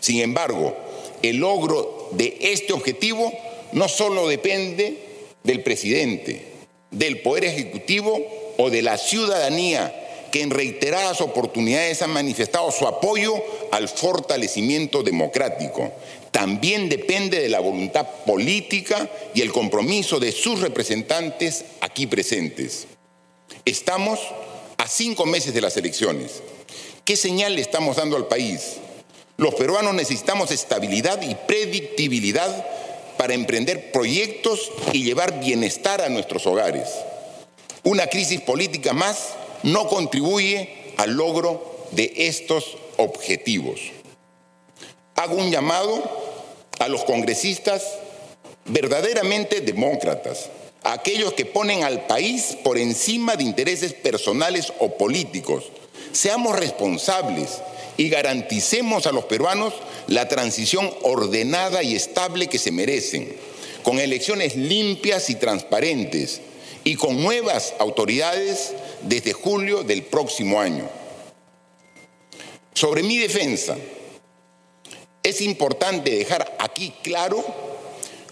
Sin 0.00 0.20
embargo, 0.20 0.76
el 1.22 1.38
logro 1.38 2.10
de 2.12 2.36
este 2.40 2.72
objetivo 2.72 3.32
no 3.72 3.88
solo 3.88 4.28
depende 4.28 4.98
del 5.42 5.62
presidente, 5.62 6.42
del 6.90 7.20
Poder 7.20 7.44
Ejecutivo 7.44 8.54
o 8.58 8.70
de 8.70 8.82
la 8.82 8.98
ciudadanía 8.98 10.05
que 10.30 10.42
en 10.42 10.50
reiteradas 10.50 11.20
oportunidades 11.20 12.02
han 12.02 12.10
manifestado 12.10 12.70
su 12.70 12.86
apoyo 12.86 13.34
al 13.72 13.88
fortalecimiento 13.88 15.02
democrático. 15.02 15.92
También 16.30 16.88
depende 16.88 17.40
de 17.40 17.48
la 17.48 17.60
voluntad 17.60 18.06
política 18.26 19.08
y 19.34 19.40
el 19.40 19.52
compromiso 19.52 20.20
de 20.20 20.32
sus 20.32 20.60
representantes 20.60 21.64
aquí 21.80 22.06
presentes. 22.06 22.86
Estamos 23.64 24.20
a 24.76 24.86
cinco 24.86 25.24
meses 25.26 25.54
de 25.54 25.60
las 25.60 25.76
elecciones. 25.76 26.42
¿Qué 27.04 27.16
señal 27.16 27.54
le 27.54 27.62
estamos 27.62 27.96
dando 27.96 28.16
al 28.16 28.26
país? 28.26 28.76
Los 29.38 29.54
peruanos 29.54 29.94
necesitamos 29.94 30.50
estabilidad 30.50 31.22
y 31.22 31.34
predictibilidad 31.34 32.66
para 33.16 33.34
emprender 33.34 33.92
proyectos 33.92 34.70
y 34.92 35.04
llevar 35.04 35.40
bienestar 35.40 36.02
a 36.02 36.08
nuestros 36.08 36.46
hogares. 36.46 36.88
Una 37.82 38.08
crisis 38.08 38.40
política 38.40 38.92
más 38.92 39.34
no 39.66 39.88
contribuye 39.88 40.94
al 40.96 41.14
logro 41.14 41.88
de 41.90 42.12
estos 42.16 42.78
objetivos. 42.98 43.80
Hago 45.16 45.34
un 45.34 45.50
llamado 45.50 46.04
a 46.78 46.86
los 46.86 47.04
congresistas 47.04 47.82
verdaderamente 48.66 49.60
demócratas, 49.60 50.50
a 50.84 50.92
aquellos 50.92 51.32
que 51.32 51.46
ponen 51.46 51.82
al 51.82 52.06
país 52.06 52.56
por 52.62 52.78
encima 52.78 53.34
de 53.34 53.42
intereses 53.42 53.92
personales 53.92 54.72
o 54.78 54.96
políticos. 54.96 55.64
Seamos 56.12 56.56
responsables 56.56 57.60
y 57.96 58.08
garanticemos 58.08 59.08
a 59.08 59.12
los 59.12 59.24
peruanos 59.24 59.74
la 60.06 60.28
transición 60.28 60.94
ordenada 61.02 61.82
y 61.82 61.96
estable 61.96 62.46
que 62.46 62.60
se 62.60 62.70
merecen, 62.70 63.34
con 63.82 63.98
elecciones 63.98 64.54
limpias 64.54 65.28
y 65.28 65.34
transparentes 65.34 66.40
y 66.86 66.94
con 66.94 67.20
nuevas 67.20 67.74
autoridades 67.80 68.72
desde 69.02 69.32
julio 69.32 69.82
del 69.82 70.04
próximo 70.04 70.60
año. 70.60 70.88
Sobre 72.74 73.02
mi 73.02 73.18
defensa, 73.18 73.76
es 75.20 75.40
importante 75.40 76.12
dejar 76.12 76.56
aquí 76.60 76.94
claro, 77.02 77.44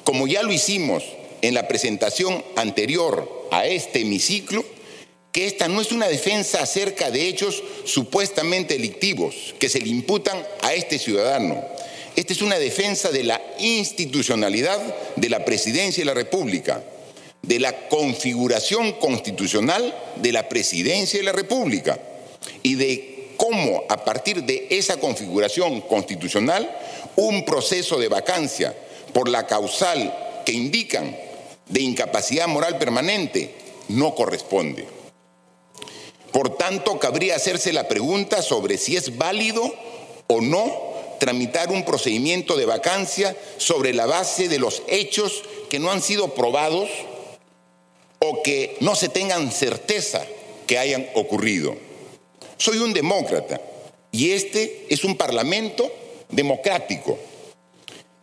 como 0.04 0.28
ya 0.28 0.44
lo 0.44 0.52
hicimos 0.52 1.02
en 1.42 1.54
la 1.54 1.66
presentación 1.66 2.44
anterior 2.54 3.48
a 3.50 3.66
este 3.66 4.02
hemiciclo, 4.02 4.64
que 5.32 5.48
esta 5.48 5.66
no 5.66 5.80
es 5.80 5.90
una 5.90 6.06
defensa 6.06 6.62
acerca 6.62 7.10
de 7.10 7.26
hechos 7.26 7.60
supuestamente 7.84 8.74
delictivos 8.74 9.56
que 9.58 9.68
se 9.68 9.80
le 9.80 9.88
imputan 9.88 10.40
a 10.62 10.74
este 10.74 11.00
ciudadano. 11.00 11.60
Esta 12.14 12.32
es 12.32 12.40
una 12.40 12.60
defensa 12.60 13.10
de 13.10 13.24
la 13.24 13.42
institucionalidad 13.58 14.78
de 15.16 15.28
la 15.28 15.44
presidencia 15.44 16.02
de 16.02 16.06
la 16.06 16.14
República, 16.14 16.84
de 17.46 17.58
la 17.58 17.88
configuración 17.88 18.92
constitucional 18.92 19.94
de 20.16 20.32
la 20.32 20.48
presidencia 20.48 21.18
de 21.18 21.24
la 21.24 21.32
República 21.32 21.98
y 22.62 22.74
de 22.74 23.34
cómo 23.36 23.84
a 23.88 24.04
partir 24.04 24.44
de 24.44 24.66
esa 24.70 24.98
configuración 24.98 25.82
constitucional 25.82 26.74
un 27.16 27.44
proceso 27.44 27.98
de 27.98 28.08
vacancia 28.08 28.74
por 29.12 29.28
la 29.28 29.46
causal 29.46 30.42
que 30.46 30.52
indican 30.52 31.16
de 31.68 31.82
incapacidad 31.82 32.48
moral 32.48 32.78
permanente 32.78 33.54
no 33.88 34.14
corresponde. 34.14 34.86
Por 36.32 36.56
tanto, 36.56 36.98
cabría 36.98 37.36
hacerse 37.36 37.72
la 37.72 37.88
pregunta 37.88 38.42
sobre 38.42 38.78
si 38.78 38.96
es 38.96 39.16
válido 39.18 39.72
o 40.26 40.40
no 40.40 40.94
tramitar 41.20 41.70
un 41.70 41.84
procedimiento 41.84 42.56
de 42.56 42.66
vacancia 42.66 43.36
sobre 43.58 43.94
la 43.94 44.06
base 44.06 44.48
de 44.48 44.58
los 44.58 44.82
hechos 44.88 45.42
que 45.68 45.78
no 45.78 45.90
han 45.90 46.02
sido 46.02 46.34
probados 46.34 46.88
o 48.26 48.42
que 48.42 48.76
no 48.80 48.94
se 48.94 49.08
tengan 49.08 49.52
certeza 49.52 50.24
que 50.66 50.78
hayan 50.78 51.06
ocurrido. 51.14 51.76
Soy 52.56 52.78
un 52.78 52.92
demócrata 52.92 53.60
y 54.10 54.30
este 54.30 54.86
es 54.88 55.04
un 55.04 55.16
parlamento 55.16 55.90
democrático. 56.30 57.18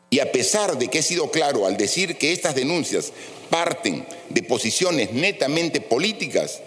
Y 0.10 0.20
a 0.20 0.32
pesar 0.32 0.78
de 0.78 0.88
que 0.88 1.00
he 1.00 1.04
sido 1.04 1.32
claro 1.32 1.66
al 1.66 1.78
decir 1.78 2.18
que 2.18 2.34
estas 2.34 2.56
denuncias 2.56 3.14
parten 3.50 4.06
de 4.30 4.44
posiciones 4.44 5.14
netamente 5.14 5.82
políticas, 5.82 6.62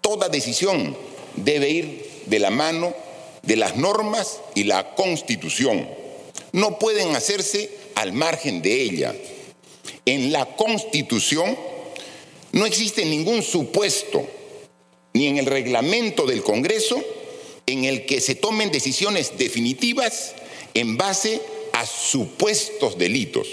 toda 0.00 0.28
decisión 0.28 0.96
debe 1.34 1.68
ir 1.68 2.10
de 2.26 2.38
la 2.38 2.50
mano 2.50 2.94
de 3.42 3.56
las 3.56 3.76
normas 3.76 4.40
y 4.54 4.64
la 4.64 4.94
constitución. 4.94 5.88
No 6.52 6.78
pueden 6.78 7.14
hacerse 7.14 7.70
al 7.94 8.12
margen 8.12 8.62
de 8.62 8.82
ella. 8.82 9.14
En 10.04 10.32
la 10.32 10.46
constitución 10.56 11.56
no 12.56 12.64
existe 12.64 13.04
ningún 13.04 13.42
supuesto, 13.42 14.26
ni 15.12 15.26
en 15.26 15.36
el 15.36 15.44
reglamento 15.44 16.24
del 16.24 16.42
Congreso, 16.42 17.04
en 17.66 17.84
el 17.84 18.06
que 18.06 18.18
se 18.22 18.34
tomen 18.34 18.70
decisiones 18.70 19.36
definitivas 19.36 20.34
en 20.72 20.96
base 20.96 21.42
a 21.74 21.84
supuestos 21.84 22.96
delitos 22.96 23.46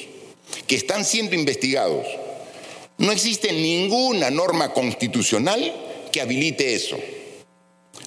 que 0.68 0.78
están 0.78 1.04
siendo 1.04 1.36
investigados. 1.36 2.08
No 2.98 3.12
existe 3.12 3.52
ninguna 3.52 4.32
norma 4.32 4.72
constitucional 4.72 5.74
que 6.14 6.22
habilite 6.22 6.74
eso. 6.74 6.98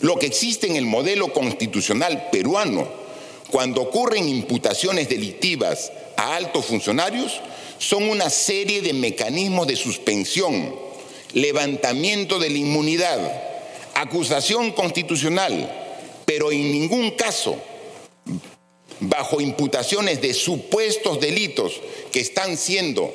Lo 0.01 0.19
que 0.19 0.25
existe 0.25 0.67
en 0.67 0.77
el 0.77 0.87
modelo 0.87 1.31
constitucional 1.31 2.31
peruano, 2.33 2.89
cuando 3.51 3.83
ocurren 3.83 4.31
imputaciones 4.31 5.11
delictivas 5.11 5.93
a 6.17 6.37
altos 6.37 6.65
funcionarios, 6.65 7.43
son 7.77 8.09
una 8.09 8.31
serie 8.31 8.81
de 8.81 8.95
mecanismos 8.95 9.67
de 9.67 9.77
suspensión, 9.77 10.86
levantamiento 11.37 12.39
de 12.39 12.49
la 12.49 12.57
inmunidad, 12.57 13.19
acusación 13.95 14.73
constitucional, 14.73 15.71
pero 16.25 16.51
en 16.51 16.73
ningún 16.73 17.11
caso 17.11 17.61
bajo 19.01 19.43
imputaciones 19.43 20.23
de 20.23 20.33
supuestos 20.33 21.21
delitos 21.21 21.75
que 22.11 22.21
están 22.21 22.57
siendo 22.57 23.15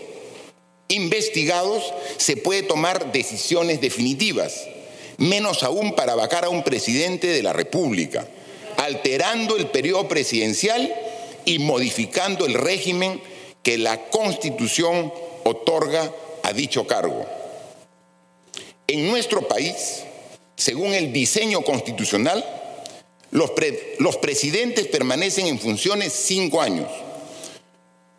investigados, 0.88 1.84
se 2.18 2.38
puede 2.38 2.62
tomar 2.62 3.12
decisiones 3.12 3.82
definitivas 3.82 4.68
menos 5.18 5.64
aún 5.64 5.96
para 5.96 6.14
vacar 6.14 6.46
a 6.46 6.50
un 6.50 6.64
presidente 6.64 7.26
de 7.26 7.42
la 7.42 7.54
República, 7.54 8.28
alterando 8.78 9.58
el 9.58 9.66
periodo 9.68 10.08
presidencial 10.08 10.94
y 11.46 11.58
modificando 11.58 12.46
el 12.46 12.54
régimen 12.54 13.20
que 13.64 13.80
la 13.80 14.10
Constitución 14.10 15.12
otorga 15.44 16.14
a 16.44 16.54
dicho 16.54 16.86
cargo. 16.86 17.41
En 18.92 19.08
nuestro 19.08 19.48
país, 19.48 20.04
según 20.58 20.94
el 20.94 21.14
diseño 21.14 21.62
constitucional, 21.62 22.44
los, 23.32 24.18
presidentes 24.18 24.88
permanecen 24.88 25.48
en 25.48 25.60
funciones 25.60 26.12
cinco 26.12 26.62
años, 26.62 26.90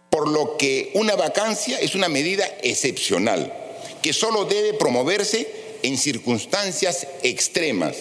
por 0.09 0.29
lo 0.29 0.57
que 0.57 0.91
una 0.95 1.15
vacancia 1.15 1.79
es 1.79 1.95
una 1.95 2.09
medida 2.09 2.47
excepcional 2.63 3.53
que 4.01 4.15
solo 4.15 4.47
debe 4.47 4.73
promoverse 4.73 5.47
en 5.83 5.99
circunstancias 5.99 7.07
extremas, 7.23 7.95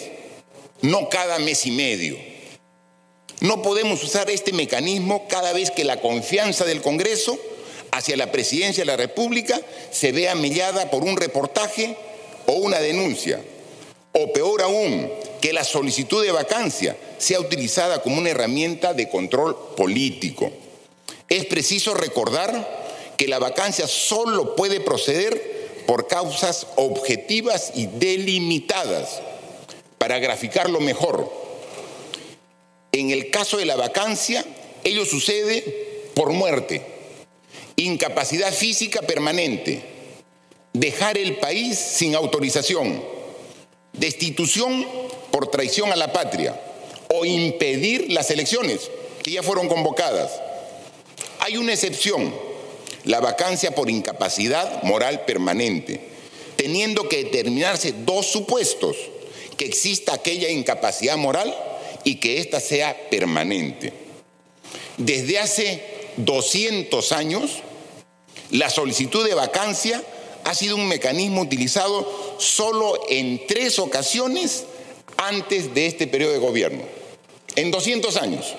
no 0.80 1.10
cada 1.10 1.38
mes 1.40 1.66
y 1.66 1.72
medio. 1.72 2.16
No 3.40 3.60
podemos 3.60 4.02
usar 4.02 4.30
este 4.30 4.54
mecanismo 4.54 5.28
cada 5.28 5.52
vez 5.52 5.70
que 5.70 5.84
la 5.84 6.00
confianza 6.00 6.64
del 6.64 6.80
Congreso 6.80 7.38
hacia 7.90 8.16
la 8.16 8.32
presidencia 8.32 8.80
de 8.80 8.86
la 8.86 8.96
República 8.96 9.60
se 9.90 10.12
vea 10.12 10.34
mellada 10.34 10.90
por 10.90 11.02
un 11.02 11.18
reportaje 11.18 11.98
o 12.46 12.52
una 12.52 12.78
denuncia. 12.80 13.40
O 14.12 14.32
peor 14.32 14.62
aún, 14.62 15.10
que 15.40 15.52
la 15.52 15.64
solicitud 15.64 16.24
de 16.24 16.32
vacancia 16.32 16.96
sea 17.18 17.40
utilizada 17.40 18.02
como 18.02 18.18
una 18.18 18.30
herramienta 18.30 18.94
de 18.94 19.08
control 19.08 19.56
político. 19.76 20.50
Es 21.28 21.46
preciso 21.46 21.94
recordar 21.94 22.82
que 23.16 23.26
la 23.28 23.38
vacancia 23.38 23.86
solo 23.86 24.54
puede 24.54 24.80
proceder 24.80 25.84
por 25.86 26.08
causas 26.08 26.66
objetivas 26.76 27.72
y 27.74 27.86
delimitadas. 27.86 29.20
Para 29.98 30.18
graficarlo 30.18 30.80
mejor, 30.80 31.32
en 32.92 33.10
el 33.10 33.30
caso 33.30 33.56
de 33.56 33.64
la 33.64 33.76
vacancia, 33.76 34.44
ello 34.84 35.04
sucede 35.04 36.10
por 36.14 36.32
muerte, 36.32 36.82
incapacidad 37.76 38.52
física 38.52 39.00
permanente, 39.02 39.82
dejar 40.72 41.18
el 41.18 41.36
país 41.36 41.78
sin 41.78 42.14
autorización, 42.14 43.02
destitución 43.92 44.86
por 45.30 45.50
traición 45.50 45.92
a 45.92 45.96
la 45.96 46.12
patria 46.12 46.58
o 47.08 47.24
impedir 47.24 48.10
las 48.12 48.30
elecciones 48.30 48.90
que 49.22 49.32
ya 49.32 49.42
fueron 49.42 49.68
convocadas. 49.68 50.32
Hay 51.40 51.56
una 51.56 51.72
excepción 51.72 52.32
la 53.04 53.20
vacancia 53.20 53.74
por 53.74 53.90
incapacidad 53.90 54.82
moral 54.84 55.24
permanente, 55.24 56.00
teniendo 56.56 57.08
que 57.08 57.24
determinarse 57.24 57.92
dos 58.04 58.26
supuestos, 58.26 58.96
que 59.56 59.64
exista 59.66 60.14
aquella 60.14 60.50
incapacidad 60.50 61.16
moral 61.16 61.54
y 62.04 62.16
que 62.16 62.38
ésta 62.38 62.60
sea 62.60 62.96
permanente. 63.10 63.92
Desde 64.96 65.38
hace 65.38 65.82
200 66.16 67.12
años, 67.12 67.62
la 68.50 68.70
solicitud 68.70 69.26
de 69.26 69.34
vacancia 69.34 70.02
ha 70.44 70.54
sido 70.54 70.76
un 70.76 70.88
mecanismo 70.88 71.40
utilizado 71.40 72.36
solo 72.38 72.98
en 73.08 73.46
tres 73.46 73.78
ocasiones 73.78 74.64
antes 75.16 75.74
de 75.74 75.86
este 75.86 76.06
periodo 76.06 76.32
de 76.32 76.38
gobierno, 76.38 76.82
en 77.54 77.70
200 77.70 78.16
años. 78.16 78.54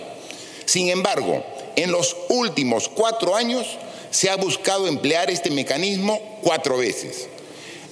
Sin 0.66 0.90
embargo, 0.90 1.44
en 1.76 1.92
los 1.92 2.16
últimos 2.30 2.88
cuatro 2.88 3.36
años 3.36 3.68
se 4.12 4.30
ha 4.30 4.36
buscado 4.36 4.88
emplear 4.88 5.30
este 5.30 5.50
mecanismo 5.50 6.40
cuatro 6.42 6.78
veces, 6.78 7.28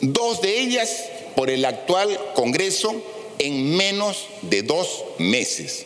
dos 0.02 0.42
de 0.42 0.60
ellas 0.60 1.06
por 1.36 1.50
el 1.50 1.66
actual 1.66 2.20
Congreso 2.34 2.94
en 3.40 3.76
menos 3.76 4.28
de 4.44 4.62
dos 4.62 5.04
meses. 5.18 5.86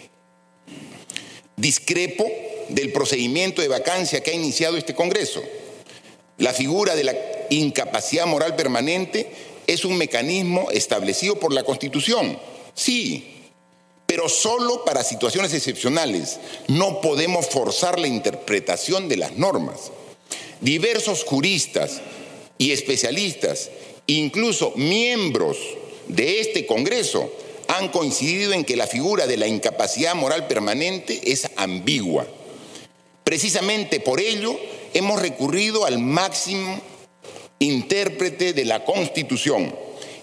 Discrepo 1.55 2.25
del 2.69 2.91
procedimiento 2.91 3.61
de 3.61 3.69
vacancia 3.69 4.21
que 4.21 4.31
ha 4.31 4.35
iniciado 4.35 4.77
este 4.77 4.93
Congreso. 4.93 5.41
La 6.37 6.51
figura 6.51 6.95
de 6.95 7.05
la 7.05 7.15
incapacidad 7.49 8.25
moral 8.25 8.55
permanente 8.55 9.29
es 9.67 9.85
un 9.85 9.97
mecanismo 9.97 10.69
establecido 10.71 11.39
por 11.39 11.53
la 11.53 11.63
Constitución, 11.63 12.37
sí, 12.73 13.35
pero 14.05 14.29
solo 14.29 14.85
para 14.85 15.03
situaciones 15.03 15.53
excepcionales. 15.53 16.39
No 16.67 17.01
podemos 17.01 17.47
forzar 17.47 17.99
la 17.99 18.07
interpretación 18.07 19.09
de 19.09 19.17
las 19.17 19.37
normas. 19.37 19.91
Diversos 20.61 21.23
juristas 21.23 22.01
y 22.57 22.71
especialistas, 22.71 23.69
incluso 24.07 24.73
miembros 24.75 25.57
de 26.07 26.39
este 26.39 26.65
Congreso, 26.65 27.31
han 27.67 27.89
coincidido 27.89 28.53
en 28.53 28.63
que 28.63 28.75
la 28.75 28.87
figura 28.87 29.25
de 29.25 29.37
la 29.37 29.47
incapacidad 29.47 30.13
moral 30.15 30.47
permanente 30.47 31.31
es 31.31 31.49
ambigua. 31.55 32.27
Precisamente 33.23 33.99
por 33.99 34.19
ello 34.19 34.57
hemos 34.93 35.19
recurrido 35.19 35.85
al 35.85 35.97
máximo 35.97 36.79
intérprete 37.59 38.53
de 38.53 38.65
la 38.65 38.83
Constitución, 38.83 39.75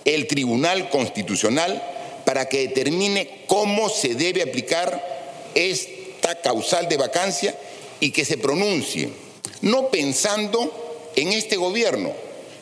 el 0.04 0.26
Tribunal 0.26 0.90
Constitucional, 0.90 1.82
para 2.24 2.48
que 2.48 2.68
determine 2.68 3.44
cómo 3.46 3.88
se 3.88 4.14
debe 4.14 4.42
aplicar 4.42 5.50
esta 5.54 6.40
causal 6.40 6.88
de 6.88 6.96
vacancia 6.96 7.56
y 8.00 8.10
que 8.10 8.24
se 8.24 8.38
pronuncie, 8.38 9.10
no 9.60 9.88
pensando 9.88 11.10
en 11.16 11.32
este 11.32 11.56
gobierno. 11.56 12.12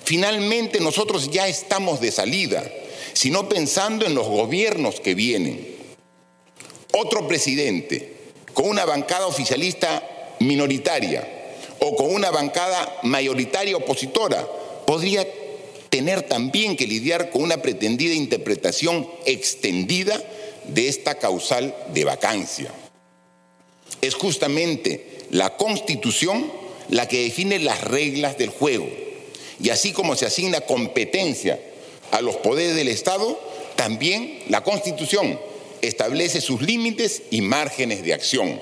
Finalmente 0.04 0.80
nosotros 0.80 1.30
ya 1.30 1.46
estamos 1.46 2.00
de 2.00 2.10
salida, 2.10 2.64
sino 3.12 3.48
pensando 3.48 4.06
en 4.06 4.14
los 4.14 4.28
gobiernos 4.28 5.00
que 5.00 5.14
vienen. 5.14 5.76
Otro 6.92 7.28
presidente 7.28 8.14
con 8.52 8.68
una 8.68 8.84
bancada 8.84 9.26
oficialista 9.26 10.02
minoritaria 10.40 11.26
o 11.78 11.94
con 11.94 12.12
una 12.12 12.30
bancada 12.30 12.98
mayoritaria 13.02 13.76
opositora 13.76 14.46
podría 14.90 15.24
tener 15.88 16.22
también 16.22 16.76
que 16.76 16.84
lidiar 16.84 17.30
con 17.30 17.44
una 17.44 17.62
pretendida 17.62 18.12
interpretación 18.12 19.08
extendida 19.24 20.20
de 20.64 20.88
esta 20.88 21.14
causal 21.14 21.72
de 21.94 22.04
vacancia. 22.04 22.72
Es 24.00 24.16
justamente 24.16 25.18
la 25.30 25.56
Constitución 25.56 26.50
la 26.88 27.06
que 27.06 27.22
define 27.22 27.60
las 27.60 27.82
reglas 27.84 28.36
del 28.36 28.50
juego. 28.50 28.88
Y 29.62 29.70
así 29.70 29.92
como 29.92 30.16
se 30.16 30.26
asigna 30.26 30.62
competencia 30.62 31.60
a 32.10 32.20
los 32.20 32.38
poderes 32.38 32.74
del 32.74 32.88
Estado, 32.88 33.38
también 33.76 34.40
la 34.48 34.64
Constitución 34.64 35.38
establece 35.82 36.40
sus 36.40 36.62
límites 36.62 37.22
y 37.30 37.42
márgenes 37.42 38.02
de 38.02 38.12
acción. 38.12 38.60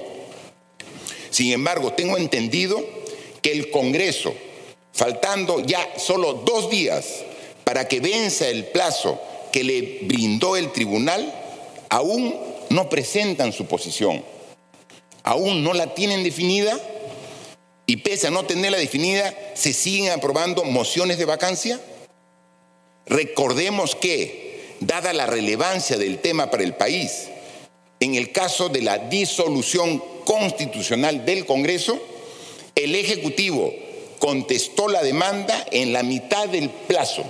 Sin 1.30 1.54
embargo, 1.54 1.94
tengo 1.94 2.18
entendido 2.18 2.84
que 3.40 3.52
el 3.52 3.70
Congreso, 3.70 4.34
faltando 4.98 5.60
ya 5.60 5.94
solo 5.96 6.34
dos 6.34 6.70
días 6.70 7.22
para 7.62 7.86
que 7.86 8.00
venza 8.00 8.48
el 8.48 8.64
plazo 8.64 9.20
que 9.52 9.62
le 9.62 10.00
brindó 10.02 10.56
el 10.56 10.72
tribunal, 10.72 11.32
aún 11.88 12.34
no 12.70 12.88
presentan 12.90 13.52
su 13.52 13.66
posición, 13.66 14.24
aún 15.22 15.62
no 15.62 15.72
la 15.72 15.94
tienen 15.94 16.24
definida 16.24 16.76
y 17.86 17.98
pese 17.98 18.26
a 18.26 18.30
no 18.32 18.44
tenerla 18.44 18.76
definida, 18.76 19.32
se 19.54 19.72
siguen 19.72 20.10
aprobando 20.10 20.64
mociones 20.64 21.16
de 21.16 21.26
vacancia. 21.26 21.80
Recordemos 23.06 23.94
que, 23.94 24.74
dada 24.80 25.12
la 25.12 25.26
relevancia 25.26 25.96
del 25.96 26.18
tema 26.18 26.50
para 26.50 26.64
el 26.64 26.74
país, 26.74 27.28
en 28.00 28.16
el 28.16 28.32
caso 28.32 28.68
de 28.68 28.82
la 28.82 28.98
disolución 28.98 30.02
constitucional 30.24 31.24
del 31.24 31.46
Congreso, 31.46 32.00
el 32.74 32.96
Ejecutivo 32.96 33.72
contestó 34.18 34.88
la 34.88 35.02
demanda 35.02 35.66
en 35.70 35.92
la 35.92 36.02
mitad 36.02 36.48
del 36.48 36.70
plazo. 36.70 37.24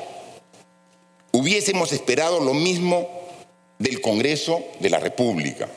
Hubiésemos 1.32 1.92
esperado 1.92 2.40
lo 2.40 2.54
mismo 2.54 3.08
del 3.78 4.00
Congreso 4.00 4.64
de 4.80 4.90
la 4.90 4.98
República. 4.98 5.68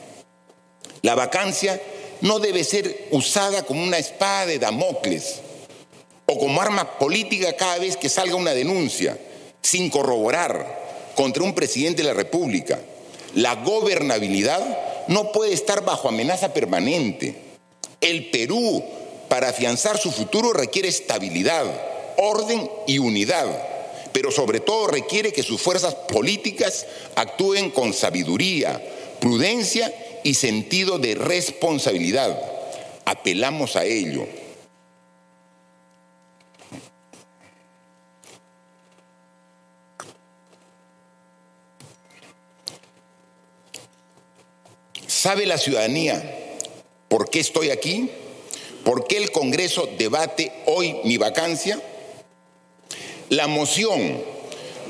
La 1.02 1.14
vacancia 1.14 1.80
no 2.20 2.38
debe 2.38 2.64
ser 2.64 3.08
usada 3.10 3.64
como 3.64 3.82
una 3.82 3.98
espada 3.98 4.46
de 4.46 4.58
Damocles 4.58 5.40
o 6.26 6.38
como 6.38 6.60
arma 6.60 6.98
política 6.98 7.54
cada 7.54 7.78
vez 7.78 7.96
que 7.96 8.08
salga 8.08 8.36
una 8.36 8.54
denuncia 8.54 9.18
sin 9.60 9.90
corroborar 9.90 11.12
contra 11.16 11.42
un 11.42 11.54
presidente 11.54 12.02
de 12.02 12.08
la 12.08 12.14
República. 12.14 12.80
La 13.34 13.56
gobernabilidad 13.56 15.06
no 15.08 15.32
puede 15.32 15.52
estar 15.52 15.84
bajo 15.84 16.08
amenaza 16.08 16.54
permanente. 16.54 17.34
El 18.00 18.30
Perú 18.30 18.82
para 19.32 19.48
afianzar 19.48 19.96
su 19.96 20.12
futuro 20.12 20.52
requiere 20.52 20.90
estabilidad, 20.90 21.64
orden 22.18 22.70
y 22.86 22.98
unidad, 22.98 23.46
pero 24.12 24.30
sobre 24.30 24.60
todo 24.60 24.88
requiere 24.88 25.32
que 25.32 25.42
sus 25.42 25.58
fuerzas 25.58 25.94
políticas 25.94 26.86
actúen 27.16 27.70
con 27.70 27.94
sabiduría, 27.94 28.78
prudencia 29.22 29.90
y 30.22 30.34
sentido 30.34 30.98
de 30.98 31.14
responsabilidad. 31.14 32.38
Apelamos 33.06 33.74
a 33.76 33.86
ello. 33.86 34.26
¿Sabe 45.06 45.46
la 45.46 45.56
ciudadanía 45.56 46.58
por 47.08 47.30
qué 47.30 47.40
estoy 47.40 47.70
aquí? 47.70 48.10
¿Por 48.84 49.06
qué 49.06 49.18
el 49.18 49.30
Congreso 49.30 49.88
debate 49.96 50.50
hoy 50.66 50.96
mi 51.04 51.16
vacancia? 51.16 51.80
La 53.28 53.46
moción 53.46 54.20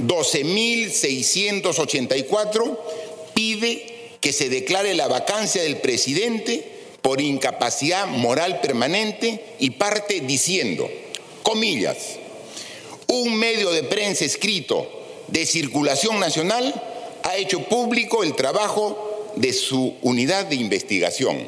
12.684 0.00 2.78
pide 3.34 4.16
que 4.20 4.32
se 4.32 4.48
declare 4.48 4.94
la 4.94 5.08
vacancia 5.08 5.62
del 5.62 5.76
presidente 5.78 6.72
por 7.02 7.20
incapacidad 7.20 8.06
moral 8.06 8.60
permanente 8.60 9.44
y 9.58 9.70
parte 9.70 10.20
diciendo, 10.20 10.88
comillas, 11.42 12.18
un 13.08 13.36
medio 13.36 13.72
de 13.72 13.82
prensa 13.82 14.24
escrito 14.24 14.88
de 15.28 15.44
circulación 15.44 16.18
nacional 16.18 16.72
ha 17.24 17.36
hecho 17.36 17.64
público 17.64 18.22
el 18.22 18.34
trabajo 18.34 19.32
de 19.36 19.52
su 19.52 19.96
unidad 20.02 20.46
de 20.46 20.56
investigación. 20.56 21.46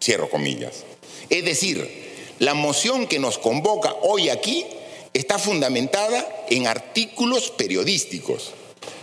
Cierro 0.00 0.30
comillas. 0.30 0.84
Es 1.30 1.44
decir, 1.44 2.04
la 2.38 2.54
moción 2.54 3.06
que 3.06 3.18
nos 3.18 3.38
convoca 3.38 3.94
hoy 4.02 4.28
aquí 4.28 4.66
está 5.12 5.38
fundamentada 5.38 6.44
en 6.50 6.66
artículos 6.66 7.50
periodísticos. 7.50 8.52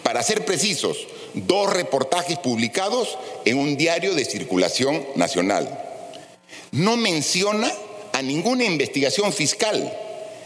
Para 0.03 0.21
ser 0.21 0.45
precisos, 0.45 1.07
dos 1.33 1.71
reportajes 1.71 2.37
publicados 2.39 3.17
en 3.45 3.57
un 3.57 3.77
diario 3.77 4.13
de 4.13 4.25
circulación 4.25 5.05
nacional. 5.15 5.69
No 6.71 6.97
menciona 6.97 7.71
a 8.13 8.21
ninguna 8.21 8.65
investigación 8.65 9.31
fiscal 9.31 9.97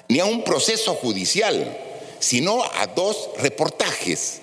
ni 0.07 0.19
a 0.19 0.25
un 0.25 0.43
proceso 0.43 0.93
judicial, 0.93 1.77
sino 2.19 2.63
a 2.63 2.87
dos 2.87 3.29
reportajes. 3.39 4.41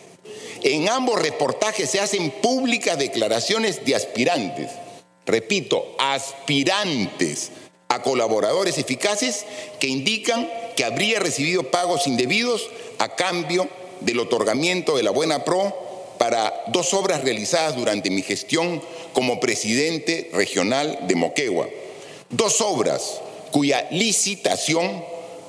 En 0.64 0.88
ambos 0.88 1.20
reportajes 1.20 1.90
se 1.90 2.00
hacen 2.00 2.30
públicas 2.30 2.98
declaraciones 2.98 3.84
de 3.84 3.94
aspirantes 3.94 4.70
repito, 5.26 5.94
aspirantes 5.98 7.50
a 7.88 8.02
colaboradores 8.02 8.78
eficaces 8.78 9.44
que 9.78 9.88
indican 9.88 10.48
que 10.76 10.84
habría 10.84 11.20
recibido 11.20 11.70
pagos 11.70 12.06
indebidos 12.06 12.68
a 12.98 13.14
cambio 13.14 13.68
del 14.00 14.20
otorgamiento 14.20 14.96
de 14.96 15.02
la 15.02 15.10
Buena 15.10 15.44
Pro 15.44 15.74
para 16.18 16.64
dos 16.68 16.94
obras 16.94 17.22
realizadas 17.22 17.76
durante 17.76 18.10
mi 18.10 18.22
gestión 18.22 18.82
como 19.12 19.40
presidente 19.40 20.30
regional 20.32 21.00
de 21.06 21.16
Moquegua. 21.16 21.68
Dos 22.30 22.60
obras 22.60 23.20
cuya 23.50 23.86
licitación 23.90 25.04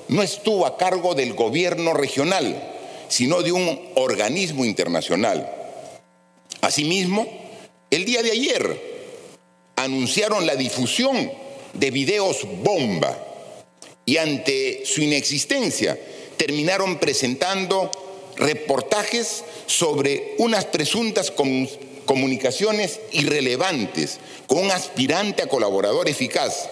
no 0.08 0.22
estuvo 0.22 0.66
a 0.66 0.76
cargo 0.76 1.14
del 1.14 1.32
gobierno 1.32 1.94
regional, 1.94 2.72
sino 3.08 3.42
de 3.42 3.52
un 3.52 3.80
organismo 3.94 4.64
internacional. 4.64 5.50
Asimismo, 6.60 7.26
el 7.90 8.04
día 8.04 8.22
de 8.22 8.32
ayer 8.32 8.93
anunciaron 9.84 10.46
la 10.46 10.56
difusión 10.56 11.30
de 11.72 11.90
videos 11.90 12.46
bomba 12.62 13.16
y 14.06 14.16
ante 14.16 14.84
su 14.84 15.02
inexistencia 15.02 15.98
terminaron 16.36 16.98
presentando 16.98 17.90
reportajes 18.36 19.44
sobre 19.66 20.34
unas 20.38 20.64
presuntas 20.66 21.32
comunicaciones 22.04 23.00
irrelevantes 23.12 24.18
con 24.46 24.58
un 24.58 24.70
aspirante 24.70 25.42
a 25.42 25.48
colaborador 25.48 26.08
eficaz, 26.08 26.68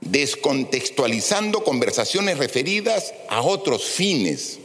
descontextualizando 0.00 1.64
conversaciones 1.64 2.38
referidas 2.38 3.14
a 3.28 3.42
otros 3.42 3.84
fines. 3.84 4.58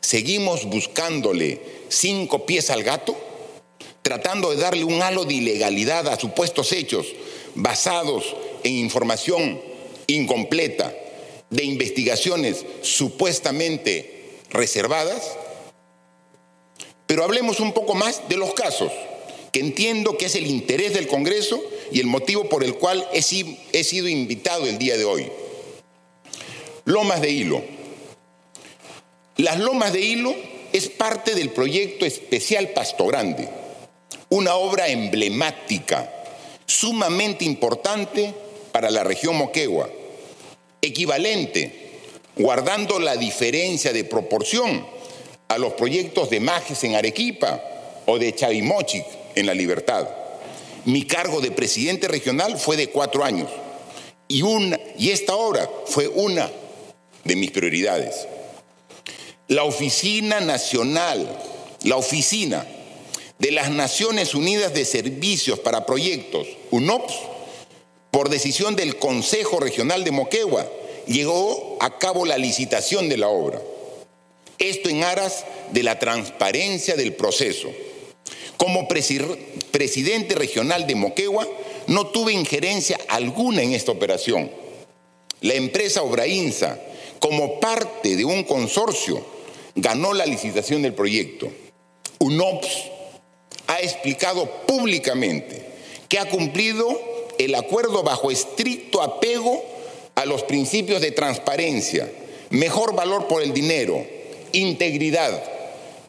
¿Seguimos 0.00 0.64
buscándole 0.66 1.60
cinco 1.88 2.46
pies 2.46 2.70
al 2.70 2.82
gato? 2.82 3.16
Tratando 4.02 4.50
de 4.50 4.56
darle 4.56 4.84
un 4.84 5.00
halo 5.00 5.24
de 5.24 5.34
ilegalidad 5.34 6.08
a 6.08 6.18
supuestos 6.18 6.72
hechos 6.72 7.06
basados 7.54 8.36
en 8.64 8.74
información 8.74 9.60
incompleta 10.06 10.94
de 11.50 11.64
investigaciones 11.64 12.64
supuestamente 12.82 14.40
reservadas. 14.50 15.36
Pero 17.06 17.24
hablemos 17.24 17.60
un 17.60 17.72
poco 17.72 17.94
más 17.94 18.28
de 18.28 18.36
los 18.36 18.54
casos, 18.54 18.90
que 19.52 19.60
entiendo 19.60 20.16
que 20.16 20.26
es 20.26 20.34
el 20.34 20.46
interés 20.46 20.94
del 20.94 21.06
Congreso 21.06 21.62
y 21.92 22.00
el 22.00 22.06
motivo 22.06 22.48
por 22.48 22.64
el 22.64 22.74
cual 22.74 23.06
he, 23.12 23.22
sido 23.22 24.08
invitado 24.08 24.66
el 24.66 24.78
día 24.78 24.96
de 24.96 25.04
hoy. 25.04 25.30
Lomas 26.86 27.20
de 27.20 27.30
Hilo. 27.30 27.62
Las 29.36 29.60
Lomas 29.60 29.92
de 29.92 30.00
Hilo 30.00 30.34
es 30.72 30.88
parte 30.88 31.34
del 31.34 31.50
proyecto 31.50 32.06
especial 32.06 32.70
Pasto 32.70 33.06
Grande 33.06 33.61
una 34.32 34.54
obra 34.54 34.88
emblemática, 34.88 36.10
sumamente 36.64 37.44
importante 37.44 38.32
para 38.72 38.90
la 38.90 39.04
región 39.04 39.36
Moquegua, 39.36 39.90
equivalente, 40.80 42.00
guardando 42.34 42.98
la 42.98 43.16
diferencia 43.16 43.92
de 43.92 44.04
proporción 44.04 44.86
a 45.48 45.58
los 45.58 45.74
proyectos 45.74 46.30
de 46.30 46.40
Majes 46.40 46.82
en 46.84 46.94
Arequipa 46.94 47.62
o 48.06 48.18
de 48.18 48.34
Chavimochic 48.34 49.04
en 49.34 49.44
La 49.44 49.52
Libertad. 49.52 50.08
Mi 50.86 51.04
cargo 51.04 51.42
de 51.42 51.50
presidente 51.50 52.08
regional 52.08 52.58
fue 52.58 52.78
de 52.78 52.88
cuatro 52.88 53.24
años 53.24 53.50
y, 54.28 54.40
una, 54.40 54.80
y 54.96 55.10
esta 55.10 55.36
obra 55.36 55.68
fue 55.84 56.08
una 56.08 56.50
de 57.24 57.36
mis 57.36 57.50
prioridades. 57.50 58.26
La 59.48 59.64
Oficina 59.64 60.40
Nacional, 60.40 61.38
la 61.82 61.96
Oficina 61.96 62.66
de 63.42 63.50
las 63.50 63.72
Naciones 63.72 64.36
Unidas 64.36 64.72
de 64.72 64.84
Servicios 64.84 65.58
para 65.58 65.84
Proyectos, 65.84 66.46
UNOPS, 66.70 67.14
por 68.12 68.28
decisión 68.28 68.76
del 68.76 69.00
Consejo 69.00 69.58
Regional 69.58 70.04
de 70.04 70.12
Moquegua, 70.12 70.70
llegó 71.08 71.76
a 71.80 71.98
cabo 71.98 72.24
la 72.24 72.38
licitación 72.38 73.08
de 73.08 73.16
la 73.16 73.26
obra. 73.26 73.60
Esto 74.60 74.90
en 74.90 75.02
aras 75.02 75.44
de 75.72 75.82
la 75.82 75.98
transparencia 75.98 76.94
del 76.94 77.14
proceso. 77.14 77.68
Como 78.58 78.86
presidente 78.86 80.36
regional 80.36 80.86
de 80.86 80.94
Moquegua, 80.94 81.48
no 81.88 82.06
tuve 82.06 82.32
injerencia 82.32 82.96
alguna 83.08 83.62
en 83.62 83.72
esta 83.72 83.90
operación. 83.90 84.52
La 85.40 85.54
empresa 85.54 86.04
Obrainsa, 86.04 86.78
como 87.18 87.58
parte 87.58 88.14
de 88.14 88.24
un 88.24 88.44
consorcio, 88.44 89.26
ganó 89.74 90.14
la 90.14 90.26
licitación 90.26 90.82
del 90.82 90.94
proyecto. 90.94 91.50
UNOPS 92.20 92.91
ha 93.72 93.80
explicado 93.80 94.66
públicamente 94.66 95.64
que 96.08 96.18
ha 96.18 96.28
cumplido 96.28 97.00
el 97.38 97.54
acuerdo 97.54 98.02
bajo 98.02 98.30
estricto 98.30 99.00
apego 99.00 99.64
a 100.14 100.26
los 100.26 100.42
principios 100.42 101.00
de 101.00 101.10
transparencia, 101.10 102.10
mejor 102.50 102.94
valor 102.94 103.28
por 103.28 103.42
el 103.42 103.54
dinero, 103.54 104.04
integridad, 104.52 105.42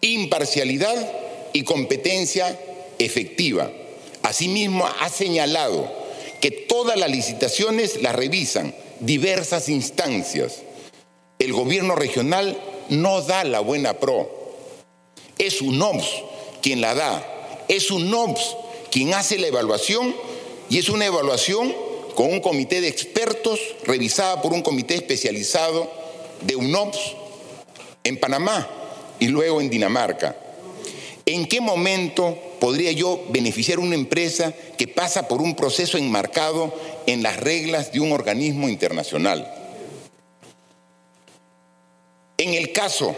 imparcialidad 0.02 1.10
y 1.54 1.64
competencia 1.64 2.60
efectiva. 3.00 3.72
Asimismo, 4.24 4.86
ha 5.00 5.08
señalado 5.08 5.90
que 6.42 6.52
todas 6.52 7.00
las 7.00 7.10
licitaciones 7.10 8.02
las 8.02 8.14
revisan 8.14 8.76
diversas 9.00 9.70
instancias. 9.70 10.64
El 11.40 11.54
gobierno 11.54 11.96
regional 11.96 12.58
no 12.90 13.22
da 13.22 13.46
la 13.46 13.62
buena 13.62 13.94
pro. 13.94 14.30
Es 15.38 15.62
un 15.62 15.82
OMS 15.82 16.06
quien 16.62 16.82
la 16.82 16.94
da. 16.94 17.33
Es 17.68 17.92
un 17.92 18.14
OMS 18.14 18.58
quien 18.92 19.14
hace 19.14 19.38
la 19.38 19.48
evaluación 19.48 20.16
y 20.70 20.78
es 20.78 20.90
una 20.90 21.06
evaluación 21.06 21.76
con 22.16 22.32
un 22.32 22.40
comité 22.42 22.82
de 22.82 22.88
expertos 22.88 23.60
revisada 23.86 24.42
por 24.42 24.54
un 24.54 24.62
comité 24.62 24.96
especializado 24.96 25.90
de 26.42 26.56
UNOPS 26.56 27.00
en 28.04 28.20
Panamá 28.20 28.68
y 29.20 29.28
luego 29.28 29.62
en 29.62 29.70
Dinamarca. 29.70 30.36
¿En 31.26 31.48
qué 31.48 31.62
momento 31.62 32.38
podría 32.60 32.92
yo 32.92 33.24
beneficiar 33.30 33.80
una 33.80 33.96
empresa 33.96 34.54
que 34.78 34.88
pasa 34.88 35.28
por 35.28 35.42
un 35.42 35.56
proceso 35.56 35.98
enmarcado 35.98 36.74
en 37.08 37.24
las 37.24 37.38
reglas 37.40 37.94
de 37.94 38.02
un 38.02 38.12
organismo 38.12 38.68
internacional? 38.68 39.52
En 42.38 42.54
el 42.54 42.74
caso 42.74 43.16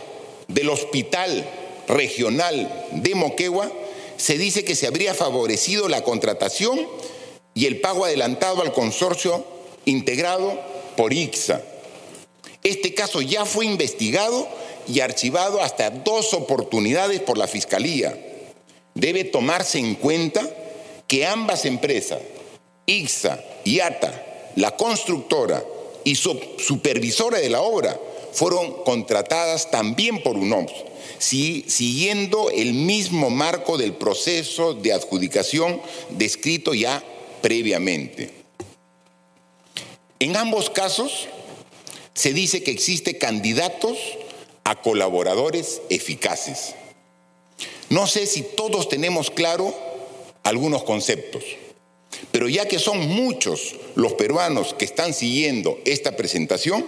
del 0.47 0.69
Hospital 0.69 1.49
Regional 1.87 2.87
de 2.91 3.15
Moquegua, 3.15 3.71
se 4.25 4.39
dice 4.39 4.65
que 4.65 4.73
se 4.73 4.87
habría 4.87 5.13
favorecido 5.13 5.87
la 5.87 6.03
contratación 6.03 6.87
y 7.53 7.67
el 7.67 7.79
pago 7.79 8.05
adelantado 8.05 8.63
al 8.63 8.73
consorcio 8.73 9.45
integrado 9.85 10.59
por 10.97 11.13
ICSA. 11.13 11.61
Este 12.63 12.95
caso 12.95 13.21
ya 13.21 13.45
fue 13.45 13.67
investigado 13.67 14.47
y 14.87 15.01
archivado 15.01 15.61
hasta 15.61 15.91
dos 15.91 16.33
oportunidades 16.33 17.21
por 17.21 17.37
la 17.37 17.47
Fiscalía. 17.47 18.17
Debe 18.95 19.25
tomarse 19.25 19.77
en 19.77 19.93
cuenta 19.93 20.41
que 21.05 21.27
ambas 21.27 21.65
empresas, 21.65 22.17
ICSA 22.87 23.39
y 23.63 23.79
ATA, 23.79 24.51
la 24.55 24.75
constructora 24.75 25.63
y 26.03 26.15
su 26.15 26.35
supervisora 26.57 27.37
de 27.37 27.51
la 27.51 27.61
obra, 27.61 27.95
fueron 28.33 28.73
contratadas 28.85 29.69
también 29.69 30.23
por 30.23 30.35
UNOPS, 30.35 30.73
siguiendo 31.19 32.49
el 32.49 32.73
mismo 32.73 33.29
marco 33.29 33.77
del 33.77 33.93
proceso 33.93 34.73
de 34.73 34.93
adjudicación 34.93 35.81
descrito 36.09 36.73
ya 36.73 37.03
previamente. 37.41 38.31
En 40.19 40.35
ambos 40.35 40.69
casos 40.69 41.27
se 42.13 42.33
dice 42.33 42.63
que 42.63 42.71
existe 42.71 43.17
candidatos 43.17 43.97
a 44.63 44.81
colaboradores 44.81 45.81
eficaces. 45.89 46.73
No 47.89 48.07
sé 48.07 48.25
si 48.25 48.41
todos 48.41 48.89
tenemos 48.89 49.29
claro 49.29 49.75
algunos 50.43 50.83
conceptos, 50.83 51.43
pero 52.31 52.49
ya 52.49 52.67
que 52.67 52.79
son 52.79 53.07
muchos 53.07 53.75
los 53.95 54.13
peruanos 54.13 54.73
que 54.73 54.85
están 54.85 55.13
siguiendo 55.13 55.79
esta 55.85 56.15
presentación, 56.15 56.85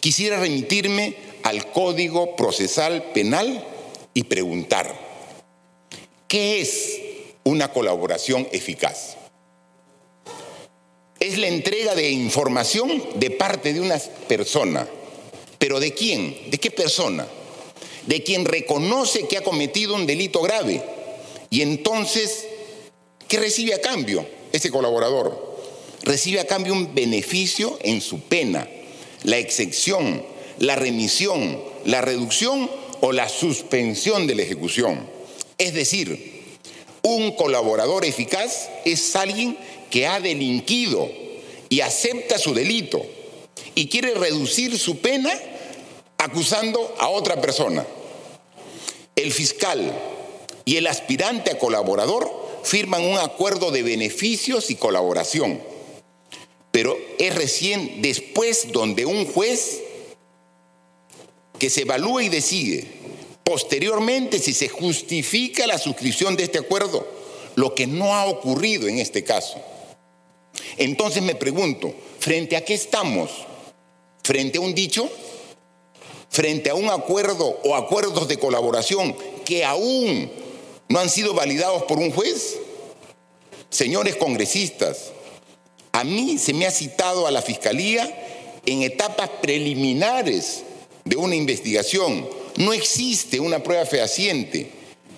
quisiera 0.00 0.38
remitirme 0.38 1.16
al 1.46 1.70
Código 1.70 2.34
Procesal 2.34 3.12
Penal 3.12 3.64
y 4.14 4.24
preguntar, 4.24 4.92
¿qué 6.26 6.60
es 6.60 7.00
una 7.44 7.72
colaboración 7.72 8.48
eficaz? 8.52 9.16
es 11.26 11.38
la 11.38 11.48
entrega 11.48 11.94
de 11.94 12.10
información 12.10 13.02
de 13.16 13.30
parte 13.30 13.72
de 13.72 13.80
una 13.80 13.98
persona. 14.28 14.86
¿Pero 15.58 15.80
de 15.80 15.92
quién? 15.92 16.50
¿De 16.50 16.58
qué 16.58 16.70
persona? 16.70 17.26
De 18.06 18.22
quien 18.22 18.44
reconoce 18.44 19.26
que 19.26 19.38
ha 19.38 19.42
cometido 19.42 19.94
un 19.94 20.06
delito 20.06 20.42
grave. 20.42 20.82
Y 21.50 21.62
entonces, 21.62 22.46
¿qué 23.26 23.38
recibe 23.38 23.74
a 23.74 23.80
cambio 23.80 24.26
ese 24.52 24.70
colaborador? 24.70 25.56
Recibe 26.02 26.38
a 26.40 26.46
cambio 26.46 26.74
un 26.74 26.94
beneficio 26.94 27.78
en 27.82 28.00
su 28.00 28.20
pena, 28.20 28.68
la 29.24 29.38
excepción, 29.38 30.22
la 30.58 30.76
remisión, 30.76 31.60
la 31.84 32.00
reducción 32.00 32.70
o 33.00 33.12
la 33.12 33.28
suspensión 33.28 34.26
de 34.26 34.34
la 34.34 34.42
ejecución. 34.42 35.08
Es 35.58 35.74
decir, 35.74 36.58
un 37.02 37.32
colaborador 37.32 38.04
eficaz 38.04 38.68
es 38.84 39.14
alguien 39.16 39.56
que 39.90 40.06
ha 40.06 40.20
delinquido 40.20 41.08
y 41.68 41.80
acepta 41.80 42.38
su 42.38 42.54
delito 42.54 43.04
y 43.74 43.88
quiere 43.88 44.14
reducir 44.14 44.78
su 44.78 44.98
pena 44.98 45.32
acusando 46.18 46.94
a 46.98 47.08
otra 47.08 47.40
persona. 47.40 47.86
El 49.14 49.32
fiscal 49.32 49.92
y 50.64 50.76
el 50.76 50.86
aspirante 50.86 51.52
a 51.52 51.58
colaborador 51.58 52.28
firman 52.64 53.04
un 53.04 53.18
acuerdo 53.18 53.70
de 53.70 53.82
beneficios 53.82 54.70
y 54.70 54.74
colaboración, 54.74 55.60
pero 56.72 56.98
es 57.18 57.34
recién 57.34 58.02
después 58.02 58.72
donde 58.72 59.06
un 59.06 59.26
juez 59.26 59.82
que 61.58 61.70
se 61.70 61.82
evalúa 61.82 62.22
y 62.22 62.28
decide 62.28 62.96
posteriormente 63.46 64.40
si 64.40 64.52
se 64.52 64.68
justifica 64.68 65.68
la 65.68 65.78
suscripción 65.78 66.36
de 66.36 66.42
este 66.42 66.58
acuerdo, 66.58 67.06
lo 67.54 67.76
que 67.76 67.86
no 67.86 68.12
ha 68.12 68.26
ocurrido 68.26 68.88
en 68.88 68.98
este 68.98 69.22
caso. 69.22 69.54
Entonces 70.76 71.22
me 71.22 71.36
pregunto, 71.36 71.94
¿frente 72.18 72.56
a 72.56 72.64
qué 72.64 72.74
estamos? 72.74 73.30
¿Frente 74.24 74.58
a 74.58 74.62
un 74.62 74.74
dicho? 74.74 75.08
¿Frente 76.28 76.70
a 76.70 76.74
un 76.74 76.90
acuerdo 76.90 77.60
o 77.62 77.76
acuerdos 77.76 78.26
de 78.26 78.36
colaboración 78.36 79.16
que 79.44 79.64
aún 79.64 80.28
no 80.88 80.98
han 80.98 81.08
sido 81.08 81.32
validados 81.32 81.84
por 81.84 82.00
un 82.00 82.10
juez? 82.10 82.58
Señores 83.70 84.16
congresistas, 84.16 85.12
a 85.92 86.02
mí 86.02 86.36
se 86.38 86.52
me 86.52 86.66
ha 86.66 86.72
citado 86.72 87.28
a 87.28 87.30
la 87.30 87.42
Fiscalía 87.42 88.60
en 88.66 88.82
etapas 88.82 89.30
preliminares 89.40 90.64
de 91.06 91.16
una 91.16 91.34
investigación. 91.34 92.28
No 92.56 92.74
existe 92.74 93.40
una 93.40 93.62
prueba 93.62 93.86
fehaciente 93.86 94.70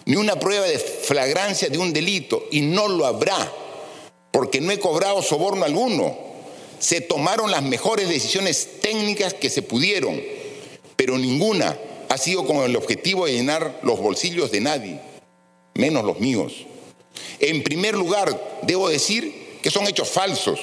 ni 0.04 0.16
una 0.16 0.38
prueba 0.38 0.66
de 0.66 0.78
flagrancia 0.78 1.68
de 1.68 1.78
un 1.78 1.92
delito 1.92 2.46
y 2.50 2.60
no 2.60 2.88
lo 2.88 3.04
habrá 3.04 3.52
porque 4.30 4.60
no 4.60 4.70
he 4.70 4.78
cobrado 4.78 5.20
soborno 5.22 5.64
alguno. 5.64 6.16
Se 6.78 7.00
tomaron 7.00 7.50
las 7.50 7.62
mejores 7.62 8.08
decisiones 8.08 8.80
técnicas 8.80 9.34
que 9.34 9.50
se 9.50 9.62
pudieron, 9.62 10.22
pero 10.94 11.18
ninguna 11.18 11.76
ha 12.08 12.16
sido 12.16 12.46
con 12.46 12.58
el 12.58 12.76
objetivo 12.76 13.26
de 13.26 13.32
llenar 13.32 13.80
los 13.82 13.98
bolsillos 13.98 14.50
de 14.50 14.60
nadie, 14.60 15.00
menos 15.74 16.04
los 16.04 16.20
míos. 16.20 16.66
En 17.40 17.62
primer 17.62 17.94
lugar, 17.94 18.60
debo 18.62 18.88
decir 18.88 19.58
que 19.60 19.70
son 19.70 19.86
hechos 19.86 20.08
falsos. 20.08 20.60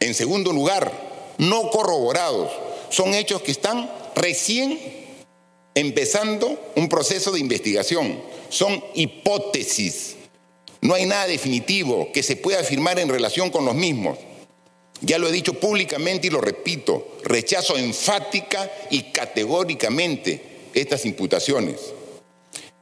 En 0.00 0.14
segundo 0.14 0.52
lugar, 0.52 0.90
no 1.38 1.70
corroborados. 1.70 2.50
Son 2.90 3.14
hechos 3.14 3.42
que 3.42 3.52
están 3.52 3.90
recién 4.14 4.78
empezando 5.74 6.72
un 6.76 6.88
proceso 6.88 7.30
de 7.32 7.40
investigación. 7.40 8.20
Son 8.50 8.84
hipótesis 8.94 10.16
No 10.82 10.94
hay 10.94 11.06
nada 11.06 11.26
definitivo 11.26 12.10
que 12.12 12.22
se 12.22 12.36
pueda 12.36 12.60
afirmar 12.60 12.98
en 12.98 13.08
relación 13.08 13.50
con 13.50 13.64
los 13.64 13.74
mismos. 13.74 14.18
Ya 15.02 15.18
lo 15.18 15.28
he 15.28 15.32
dicho 15.32 15.54
públicamente 15.54 16.26
y 16.26 16.30
lo 16.30 16.40
repito, 16.40 17.16
rechazo 17.22 17.76
enfática 17.76 18.70
y 18.90 19.04
categóricamente 19.12 20.42
estas 20.74 21.06
imputaciones. 21.06 21.76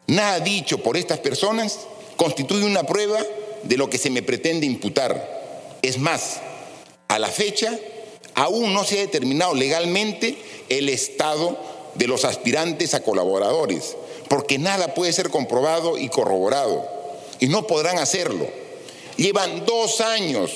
Nada 0.06 0.40
dicho 0.40 0.78
por 0.78 0.96
estas 0.96 1.18
personas 1.18 1.86
constituye 2.16 2.64
una 2.64 2.84
prueba 2.84 3.20
de 3.62 3.76
lo 3.76 3.90
que 3.90 3.98
se 3.98 4.10
me 4.10 4.22
pretende 4.22 4.66
imputar. 4.66 5.78
Es 5.82 5.98
más, 5.98 6.40
a 7.08 7.18
la 7.18 7.28
fecha 7.28 7.78
aún 8.38 8.72
no 8.72 8.84
se 8.84 8.98
ha 8.98 9.00
determinado 9.00 9.52
legalmente 9.52 10.36
el 10.68 10.88
estado 10.88 11.58
de 11.96 12.06
los 12.06 12.24
aspirantes 12.24 12.94
a 12.94 13.02
colaboradores, 13.02 13.96
porque 14.28 14.58
nada 14.58 14.94
puede 14.94 15.12
ser 15.12 15.28
comprobado 15.30 15.98
y 15.98 16.08
corroborado, 16.08 16.88
y 17.40 17.48
no 17.48 17.66
podrán 17.66 17.98
hacerlo. 17.98 18.46
Llevan 19.16 19.66
dos 19.66 20.00
años 20.00 20.52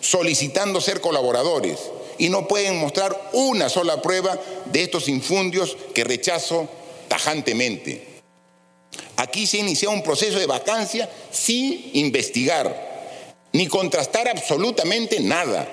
solicitando 0.00 0.80
ser 0.80 1.02
colaboradores 1.02 1.78
y 2.16 2.30
no 2.30 2.48
pueden 2.48 2.78
mostrar 2.78 3.30
una 3.34 3.68
sola 3.68 4.00
prueba 4.00 4.38
de 4.72 4.84
estos 4.84 5.06
infundios 5.06 5.76
que 5.92 6.04
rechazo 6.04 6.66
tajantemente. 7.08 8.06
Aquí 9.16 9.46
se 9.46 9.58
inicia 9.58 9.90
un 9.90 10.02
proceso 10.02 10.38
de 10.38 10.46
vacancia 10.46 11.10
sin 11.30 11.90
investigar, 11.92 13.44
ni 13.52 13.66
contrastar 13.66 14.26
absolutamente 14.26 15.20
nada, 15.20 15.68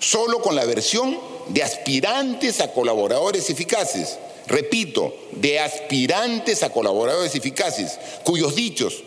solo 0.00 0.40
con 0.40 0.54
la 0.54 0.64
versión 0.64 1.18
de 1.48 1.62
aspirantes 1.62 2.60
a 2.60 2.72
colaboradores 2.72 3.50
eficaces. 3.50 4.18
Repito, 4.46 5.14
de 5.32 5.58
aspirantes 5.58 6.62
a 6.62 6.70
colaboradores 6.70 7.34
eficaces, 7.34 7.98
cuyos 8.22 8.54
dichos 8.54 9.02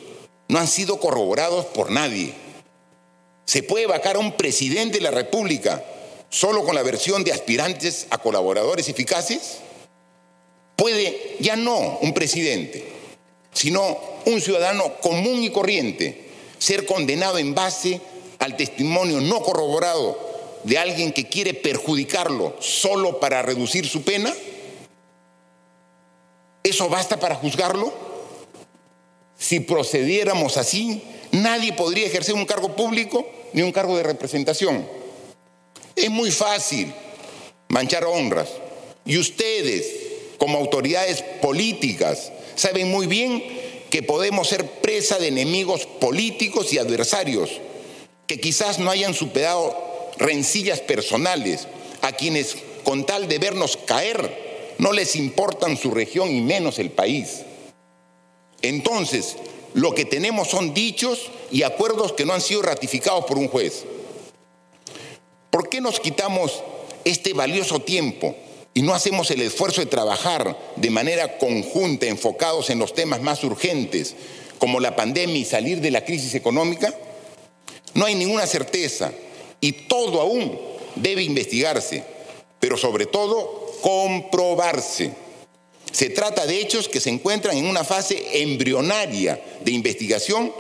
no 0.47 0.59
han 0.59 0.67
sido 0.67 0.99
corroborados 0.99 1.65
por 1.67 1.91
nadie. 1.91 2.33
¿Se 3.45 3.63
puede 3.63 3.87
vacar 3.87 4.17
a 4.17 4.19
un 4.19 4.33
presidente 4.33 4.97
de 4.97 5.03
la 5.03 5.11
República 5.11 5.83
solo 6.29 6.63
con 6.65 6.75
la 6.75 6.83
versión 6.83 7.23
de 7.23 7.31
aspirantes 7.31 8.07
a 8.09 8.17
colaboradores 8.17 8.89
eficaces? 8.89 9.59
Puede 10.75 11.37
ya 11.39 11.55
no 11.55 11.99
un 12.01 12.13
presidente, 12.13 12.85
sino 13.53 13.97
un 14.25 14.41
ciudadano 14.41 14.95
común 15.01 15.43
y 15.43 15.49
corriente 15.51 16.29
ser 16.57 16.85
condenado 16.85 17.37
en 17.37 17.55
base 17.55 18.01
al 18.39 18.55
testimonio 18.55 19.21
no 19.21 19.41
corroborado 19.41 20.28
de 20.63 20.77
alguien 20.77 21.11
que 21.11 21.27
quiere 21.27 21.53
perjudicarlo 21.53 22.55
solo 22.59 23.19
para 23.19 23.41
reducir 23.41 23.87
su 23.87 24.03
pena? 24.03 24.33
¿Eso 26.63 26.89
basta 26.89 27.19
para 27.19 27.35
juzgarlo? 27.35 27.93
Si 29.37 29.61
procediéramos 29.61 30.57
así, 30.57 31.01
nadie 31.31 31.73
podría 31.73 32.07
ejercer 32.07 32.35
un 32.35 32.45
cargo 32.45 32.75
público 32.75 33.25
ni 33.53 33.61
un 33.61 33.71
cargo 33.71 33.95
de 33.97 34.03
representación. 34.03 34.87
Es 35.95 36.09
muy 36.09 36.31
fácil 36.31 36.93
manchar 37.69 38.05
honras. 38.05 38.49
Y 39.05 39.17
ustedes, 39.17 39.85
como 40.37 40.57
autoridades 40.57 41.23
políticas, 41.41 42.31
saben 42.55 42.91
muy 42.91 43.07
bien 43.07 43.41
que 43.89 44.03
podemos 44.03 44.47
ser 44.47 44.65
presa 44.81 45.17
de 45.17 45.29
enemigos 45.29 45.85
políticos 45.85 46.71
y 46.73 46.77
adversarios 46.77 47.49
que 48.27 48.39
quizás 48.39 48.77
no 48.77 48.91
hayan 48.91 49.15
superado 49.15 49.88
rencillas 50.19 50.81
personales, 50.81 51.67
a 52.01 52.11
quienes 52.11 52.57
con 52.83 53.05
tal 53.05 53.27
de 53.27 53.39
vernos 53.39 53.77
caer 53.77 54.75
no 54.77 54.93
les 54.93 55.15
importan 55.15 55.77
su 55.77 55.91
región 55.91 56.33
y 56.33 56.41
menos 56.41 56.79
el 56.79 56.91
país. 56.91 57.41
Entonces, 58.61 59.37
lo 59.73 59.93
que 59.93 60.05
tenemos 60.05 60.49
son 60.49 60.73
dichos 60.73 61.29
y 61.51 61.63
acuerdos 61.63 62.13
que 62.13 62.25
no 62.25 62.33
han 62.33 62.41
sido 62.41 62.61
ratificados 62.61 63.25
por 63.25 63.37
un 63.37 63.47
juez. 63.47 63.85
¿Por 65.49 65.69
qué 65.69 65.81
nos 65.81 65.99
quitamos 65.99 66.63
este 67.05 67.33
valioso 67.33 67.79
tiempo 67.79 68.35
y 68.73 68.81
no 68.81 68.93
hacemos 68.93 69.31
el 69.31 69.41
esfuerzo 69.41 69.81
de 69.81 69.87
trabajar 69.87 70.57
de 70.75 70.89
manera 70.89 71.37
conjunta, 71.37 72.05
enfocados 72.05 72.69
en 72.69 72.79
los 72.79 72.93
temas 72.93 73.21
más 73.21 73.43
urgentes, 73.43 74.15
como 74.59 74.79
la 74.79 74.95
pandemia 74.95 75.37
y 75.37 75.45
salir 75.45 75.81
de 75.81 75.91
la 75.91 76.05
crisis 76.05 76.35
económica? 76.35 76.93
No 77.93 78.05
hay 78.05 78.15
ninguna 78.15 78.45
certeza 78.45 79.11
y 79.61 79.71
todo 79.71 80.21
aún 80.21 80.59
debe 80.95 81.23
investigarse, 81.23 82.03
pero 82.59 82.77
sobre 82.77 83.05
todo 83.05 83.73
comprobarse. 83.81 85.11
Se 85.91 86.09
trata 86.09 86.45
de 86.45 86.59
hechos 86.59 86.87
que 86.87 86.99
se 86.99 87.09
encuentran 87.09 87.57
en 87.57 87.65
una 87.65 87.83
fase 87.83 88.41
embrionaria 88.43 89.41
de 89.61 89.71
investigación 89.71 90.53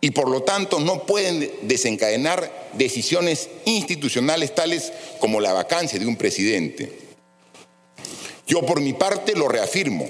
y 0.00 0.10
por 0.10 0.28
lo 0.28 0.42
tanto 0.42 0.80
no 0.80 1.06
pueden 1.06 1.50
desencadenar 1.62 2.68
decisiones 2.74 3.48
institucionales 3.64 4.54
tales 4.54 4.92
como 5.20 5.40
la 5.40 5.54
vacancia 5.54 5.98
de 5.98 6.06
un 6.06 6.16
presidente. 6.16 6.92
Yo 8.46 8.66
por 8.66 8.82
mi 8.82 8.92
parte 8.92 9.34
lo 9.34 9.48
reafirmo, 9.48 10.06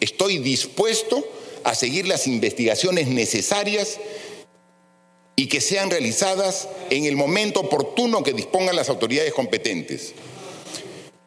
estoy 0.00 0.38
dispuesto 0.38 1.24
a 1.62 1.76
seguir 1.76 2.08
las 2.08 2.26
investigaciones 2.26 3.06
necesarias 3.06 3.98
y 5.36 5.48
que 5.48 5.60
sean 5.60 5.90
realizadas 5.90 6.68
en 6.88 7.04
el 7.04 7.14
momento 7.14 7.60
oportuno 7.60 8.22
que 8.22 8.32
dispongan 8.32 8.74
las 8.74 8.88
autoridades 8.88 9.34
competentes. 9.34 10.14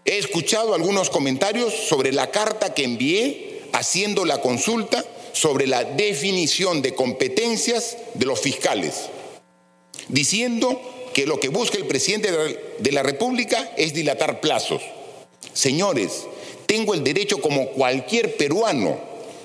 He 0.04 0.18
escuchado 0.18 0.74
algunos 0.74 1.12
comentarios 1.12 1.72
sobre 1.72 2.12
la 2.12 2.32
carta 2.32 2.74
que 2.74 2.84
envié 2.84 3.62
haciendo 3.72 4.26
la 4.26 4.42
consulta 4.42 5.06
sobre 5.34 5.68
la 5.68 5.84
definición 5.84 6.82
de 6.82 6.96
competencias 6.96 7.98
de 8.16 8.26
los 8.26 8.40
fiscales, 8.40 9.10
diciendo 10.08 10.82
que 11.14 11.28
lo 11.28 11.40
que 11.40 11.50
busca 11.50 11.78
el 11.78 11.86
presidente 11.86 12.32
de 12.80 12.92
la 12.92 13.04
República 13.04 13.72
es 13.78 13.94
dilatar 13.94 14.42
plazos. 14.42 14.82
Señores, 15.54 16.26
tengo 16.66 16.96
el 16.96 17.04
derecho 17.04 17.40
como 17.42 17.70
cualquier 17.70 18.38
peruano 18.38 19.00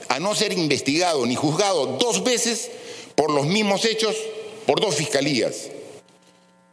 a 0.09 0.19
no 0.21 0.35
ser 0.35 0.53
investigado 0.55 1.27
ni 1.27 1.35
juzgado 1.35 1.99
dos 1.99 2.25
veces 2.25 2.71
por 3.15 3.31
los 3.31 3.47
mismos 3.47 3.85
hechos 3.85 4.17
por 4.67 4.81
dos 4.81 4.97
fiscalías 4.97 5.71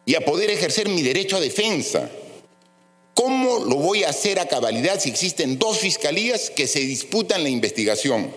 y 0.06 0.16
a 0.16 0.22
poder 0.22 0.50
ejercer 0.50 0.90
mi 0.90 1.02
derecho 1.02 1.38
a 1.38 1.40
defensa. 1.40 2.10
¿Cómo 3.14 3.60
lo 3.60 3.76
voy 3.76 4.04
a 4.04 4.10
hacer 4.10 4.40
a 4.40 4.48
cabalidad 4.48 5.00
si 5.00 5.10
existen 5.10 5.60
dos 5.60 5.80
fiscalías 5.80 6.50
que 6.50 6.68
se 6.68 6.80
disputan 6.80 7.44
la 7.44 7.50
investigación? 7.50 8.32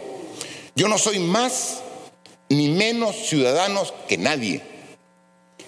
Yo 0.74 0.88
no 0.88 0.98
soy 0.98 1.20
más 1.20 1.80
ni 2.48 2.68
menos 2.68 3.16
ciudadanos 3.28 3.94
que 4.08 4.18
nadie. 4.18 4.60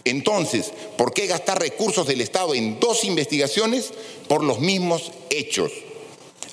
Entonces, 0.05 0.73
¿por 0.97 1.13
qué 1.13 1.27
gastar 1.27 1.61
recursos 1.61 2.07
del 2.07 2.21
Estado 2.21 2.55
en 2.55 2.79
dos 2.79 3.05
investigaciones 3.05 3.93
por 4.29 4.45
los 4.45 4.61
mismos 4.61 5.13
hechos? 5.31 5.73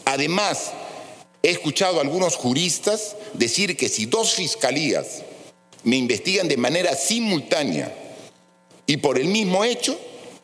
Además, 0.05 0.71
he 1.43 1.49
escuchado 1.49 1.97
a 1.97 2.01
algunos 2.01 2.35
juristas 2.35 3.15
decir 3.33 3.75
que 3.77 3.89
si 3.89 4.05
dos 4.05 4.33
fiscalías 4.33 5.23
me 5.83 5.97
investigan 5.97 6.47
de 6.47 6.57
manera 6.57 6.95
simultánea 6.95 7.93
y 8.85 8.97
por 8.97 9.17
el 9.17 9.27
mismo 9.27 9.63
hecho, 9.63 9.97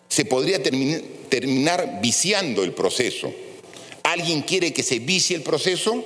se 0.07 0.25
podría 0.25 0.61
terminar 0.63 1.99
viciando 2.01 2.63
el 2.63 2.73
proceso. 2.73 3.31
¿Alguien 4.03 4.41
quiere 4.41 4.73
que 4.73 4.83
se 4.83 4.99
vicie 4.99 5.35
el 5.35 5.43
proceso? 5.43 6.03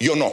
Yo 0.00 0.16
no. 0.16 0.32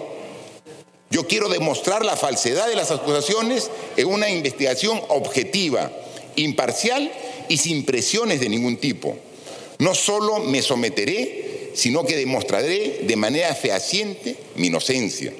Yo 1.09 1.27
quiero 1.27 1.49
demostrar 1.49 2.05
la 2.05 2.15
falsedad 2.15 2.67
de 2.67 2.75
las 2.75 2.89
acusaciones 2.89 3.69
en 3.97 4.07
una 4.07 4.29
investigación 4.29 5.01
objetiva, 5.09 5.91
imparcial 6.37 7.11
y 7.49 7.57
sin 7.57 7.85
presiones 7.85 8.39
de 8.39 8.49
ningún 8.49 8.77
tipo. 8.77 9.17
No 9.77 9.93
solo 9.93 10.39
me 10.39 10.61
someteré, 10.61 11.71
sino 11.73 12.05
que 12.05 12.15
demostraré 12.15 13.01
de 13.03 13.15
manera 13.17 13.53
fehaciente 13.53 14.37
mi 14.55 14.67
inocencia. 14.67 15.33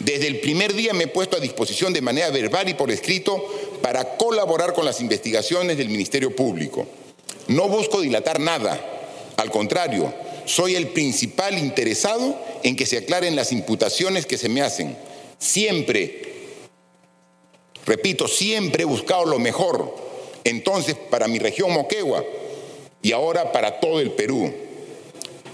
Desde 0.00 0.26
el 0.26 0.40
primer 0.40 0.74
día 0.74 0.92
me 0.92 1.04
he 1.04 1.08
puesto 1.08 1.36
a 1.36 1.40
disposición 1.40 1.92
de 1.92 2.00
manera 2.00 2.30
verbal 2.30 2.68
y 2.68 2.74
por 2.74 2.90
escrito 2.90 3.44
para 3.82 4.16
colaborar 4.16 4.72
con 4.72 4.84
las 4.84 5.00
investigaciones 5.00 5.76
del 5.76 5.88
Ministerio 5.88 6.34
Público. 6.34 6.86
No 7.48 7.68
busco 7.68 8.00
dilatar 8.00 8.38
nada, 8.38 8.78
al 9.36 9.50
contrario, 9.50 10.12
soy 10.44 10.74
el 10.74 10.88
principal 10.88 11.58
interesado 11.58 12.36
en 12.62 12.74
que 12.74 12.86
se 12.86 12.98
aclaren 12.98 13.36
las 13.36 13.52
imputaciones 13.52 14.26
que 14.26 14.38
se 14.38 14.48
me 14.48 14.62
hacen. 14.62 14.96
Siempre, 15.38 16.22
repito, 17.86 18.26
siempre 18.26 18.82
he 18.82 18.86
buscado 18.86 19.26
lo 19.26 19.38
mejor, 19.38 19.94
entonces 20.44 20.96
para 21.10 21.28
mi 21.28 21.38
región 21.38 21.72
Moquegua 21.72 22.24
y 23.02 23.12
ahora 23.12 23.52
para 23.52 23.78
todo 23.80 24.00
el 24.00 24.10
Perú. 24.12 24.52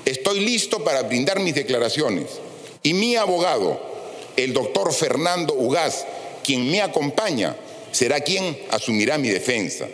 Estoy 0.05 0.41
listo 0.41 0.83
para 0.85 1.03
brindar 1.03 1.41
mis 1.41 1.55
declaraciones 1.55 2.27
y 2.83 2.95
mi 2.95 3.17
abogado, 3.17 3.94
el 4.37 4.53
doctor 4.53 4.93
Fernando 4.93 5.55
Ugaz, 5.55 6.05
quien 6.43 6.71
me 6.71 6.83
acompaña, 6.83 7.57
será 7.93 8.21
quien 8.21 8.59
asumirá 8.71 9.17
mi 9.19 9.29
defensa. 9.29 9.87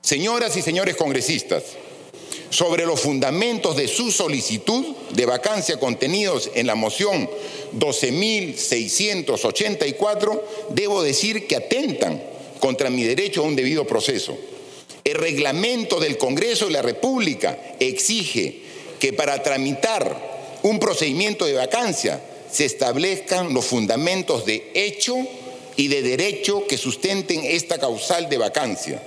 Señoras 0.00 0.56
y 0.56 0.62
señores 0.62 0.96
congresistas, 0.96 1.64
sobre 2.50 2.86
los 2.86 3.00
fundamentos 3.00 3.76
de 3.76 3.88
su 3.88 4.12
solicitud 4.12 4.84
de 5.10 5.26
vacancia 5.26 5.78
contenidos 5.78 6.50
en 6.54 6.66
la 6.66 6.74
moción 6.74 7.28
12.684, 7.76 10.40
debo 10.70 11.02
decir 11.02 11.46
que 11.46 11.56
atentan 11.56 12.22
contra 12.60 12.88
mi 12.88 13.04
derecho 13.04 13.42
a 13.42 13.46
un 13.46 13.56
debido 13.56 13.86
proceso. 13.86 14.38
El 15.04 15.14
reglamento 15.14 16.00
del 16.00 16.16
Congreso 16.18 16.66
de 16.66 16.72
la 16.72 16.82
República 16.82 17.58
exige 17.78 18.60
que 18.98 19.12
para 19.12 19.40
tramitar 19.42 20.58
un 20.62 20.78
procedimiento 20.78 21.44
de 21.46 21.54
vacancia 21.54 22.20
se 22.56 22.64
establezcan 22.64 23.52
los 23.52 23.66
fundamentos 23.66 24.46
de 24.46 24.70
hecho 24.72 25.14
y 25.76 25.88
de 25.88 26.00
derecho 26.00 26.66
que 26.66 26.78
sustenten 26.78 27.44
esta 27.44 27.76
causal 27.76 28.30
de 28.30 28.38
vacancia. 28.38 29.02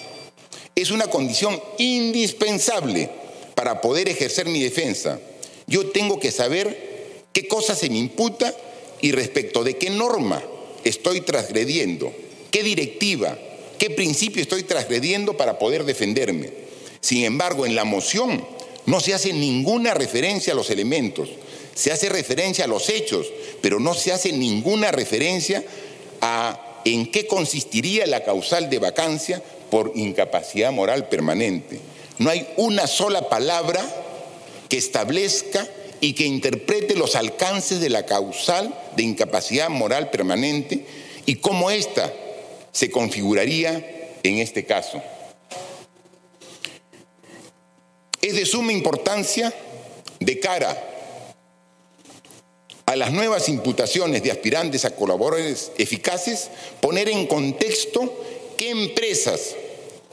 Es 0.75 0.91
una 0.91 1.07
condición 1.07 1.59
indispensable 1.79 3.09
para 3.55 3.81
poder 3.81 4.07
ejercer 4.07 4.45
mi 4.45 4.61
defensa. 4.61 5.19
Yo 5.65 5.87
tengo 5.89 6.19
que 6.19 6.31
saber 6.31 7.25
qué 7.33 7.47
cosa 7.47 7.73
se 7.73 7.89
me 7.89 7.97
imputa 7.97 8.53
y 9.01 9.13
respecto 9.13 9.63
de 9.63 9.77
qué 9.77 9.89
norma 9.89 10.43
estoy 10.83 11.21
transgrediendo, 11.21 12.13
qué 12.51 12.61
directiva, 12.61 13.35
qué 13.79 13.89
principio 13.89 14.43
estoy 14.43 14.61
transgrediendo 14.61 15.37
para 15.37 15.57
poder 15.57 15.85
defenderme. 15.85 16.51
Sin 17.01 17.23
embargo, 17.23 17.65
en 17.65 17.73
la 17.73 17.83
moción 17.83 18.45
no 18.85 18.99
se 18.99 19.15
hace 19.15 19.33
ninguna 19.33 19.95
referencia 19.95 20.53
a 20.53 20.55
los 20.55 20.69
elementos, 20.69 21.29
se 21.79 21.93
hace 21.93 22.09
referencia 22.09 22.65
a 22.65 22.67
los 22.67 22.89
hechos, 22.89 23.27
pero 23.61 23.79
no 23.79 23.93
se 23.93 24.11
hace 24.11 24.33
ninguna 24.33 24.91
referencia 24.91 25.63
a 26.19 26.81
en 26.83 27.09
qué 27.09 27.25
consistiría 27.25 28.05
la 28.05 28.25
causal 28.25 28.69
de 28.69 28.79
vacancia 28.79 29.41
por 29.71 29.93
incapacidad 29.95 30.73
moral 30.73 31.07
permanente. 31.07 31.79
No 32.17 32.31
hay 32.31 32.45
una 32.57 32.85
sola 32.85 33.29
palabra 33.29 33.81
que 34.67 34.77
establezca 34.77 35.65
y 36.01 36.15
que 36.15 36.25
interprete 36.25 36.95
los 36.95 37.15
alcances 37.15 37.79
de 37.79 37.89
la 37.89 38.05
causal 38.05 38.77
de 38.97 39.03
incapacidad 39.03 39.69
moral 39.69 40.09
permanente 40.09 40.85
y 41.25 41.35
cómo 41.35 41.71
ésta 41.71 42.13
se 42.73 42.91
configuraría 42.91 44.17
en 44.23 44.39
este 44.39 44.65
caso. 44.65 45.01
Es 48.21 48.35
de 48.35 48.45
suma 48.45 48.73
importancia 48.73 49.53
de 50.19 50.39
cara 50.41 50.88
a 52.89 52.95
las 52.95 53.11
nuevas 53.11 53.47
imputaciones 53.49 54.23
de 54.23 54.31
aspirantes 54.31 54.83
a 54.83 54.95
colaboradores 54.95 55.71
eficaces, 55.77 56.49
poner 56.81 57.07
en 57.07 57.27
contexto 57.27 58.11
qué 58.57 58.71
empresas 58.71 59.55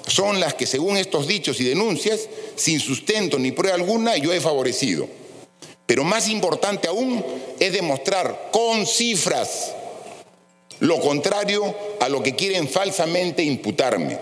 son 0.06 0.40
las 0.40 0.52
que, 0.52 0.66
según 0.66 0.98
estos 0.98 1.26
dichos 1.26 1.58
y 1.58 1.64
denuncias, 1.64 2.28
sin 2.54 2.78
sustento 2.78 3.38
ni 3.38 3.50
prueba 3.50 3.76
alguna, 3.76 4.18
yo 4.18 4.30
he 4.30 4.42
favorecido. 4.42 5.08
Pero 5.86 6.04
más 6.04 6.28
importante 6.28 6.86
aún 6.86 7.24
es 7.58 7.72
demostrar 7.72 8.50
con 8.52 8.86
cifras 8.86 9.72
lo 10.80 11.00
contrario 11.00 11.74
a 12.00 12.10
lo 12.10 12.22
que 12.22 12.36
quieren 12.36 12.68
falsamente 12.68 13.42
imputarme. 13.42 14.18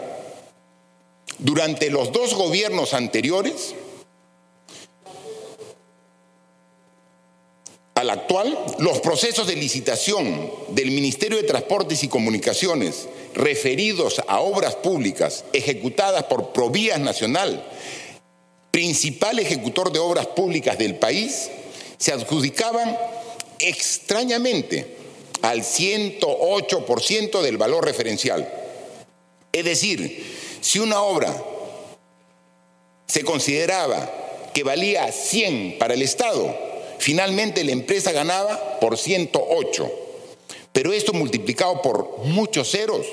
Durante 1.38 1.90
los 1.90 2.12
dos 2.12 2.34
gobiernos 2.34 2.94
anteriores, 2.94 3.74
al 8.04 8.10
actual, 8.10 8.56
los 8.78 9.00
procesos 9.00 9.46
de 9.46 9.56
licitación 9.56 10.50
del 10.68 10.90
Ministerio 10.90 11.38
de 11.38 11.44
Transportes 11.44 12.04
y 12.04 12.08
Comunicaciones 12.08 13.08
referidos 13.34 14.20
a 14.28 14.40
obras 14.40 14.76
públicas 14.76 15.44
ejecutadas 15.52 16.24
por 16.24 16.52
Provías 16.52 17.00
Nacional, 17.00 17.64
principal 18.70 19.38
ejecutor 19.38 19.90
de 19.90 19.98
obras 19.98 20.26
públicas 20.26 20.76
del 20.78 20.96
país, 20.96 21.50
se 21.96 22.12
adjudicaban 22.12 22.96
extrañamente 23.58 24.96
al 25.42 25.62
108% 25.62 27.40
del 27.40 27.56
valor 27.56 27.84
referencial. 27.84 28.46
Es 29.52 29.64
decir, 29.64 30.58
si 30.60 30.78
una 30.78 31.00
obra 31.00 31.34
se 33.06 33.24
consideraba 33.24 34.50
que 34.52 34.62
valía 34.62 35.10
100 35.10 35.78
para 35.78 35.94
el 35.94 36.02
Estado, 36.02 36.73
Finalmente 37.04 37.64
la 37.64 37.72
empresa 37.72 38.12
ganaba 38.12 38.80
por 38.80 38.96
108, 38.96 39.92
pero 40.72 40.90
esto 40.90 41.12
multiplicado 41.12 41.82
por 41.82 42.20
muchos 42.24 42.70
ceros 42.70 43.04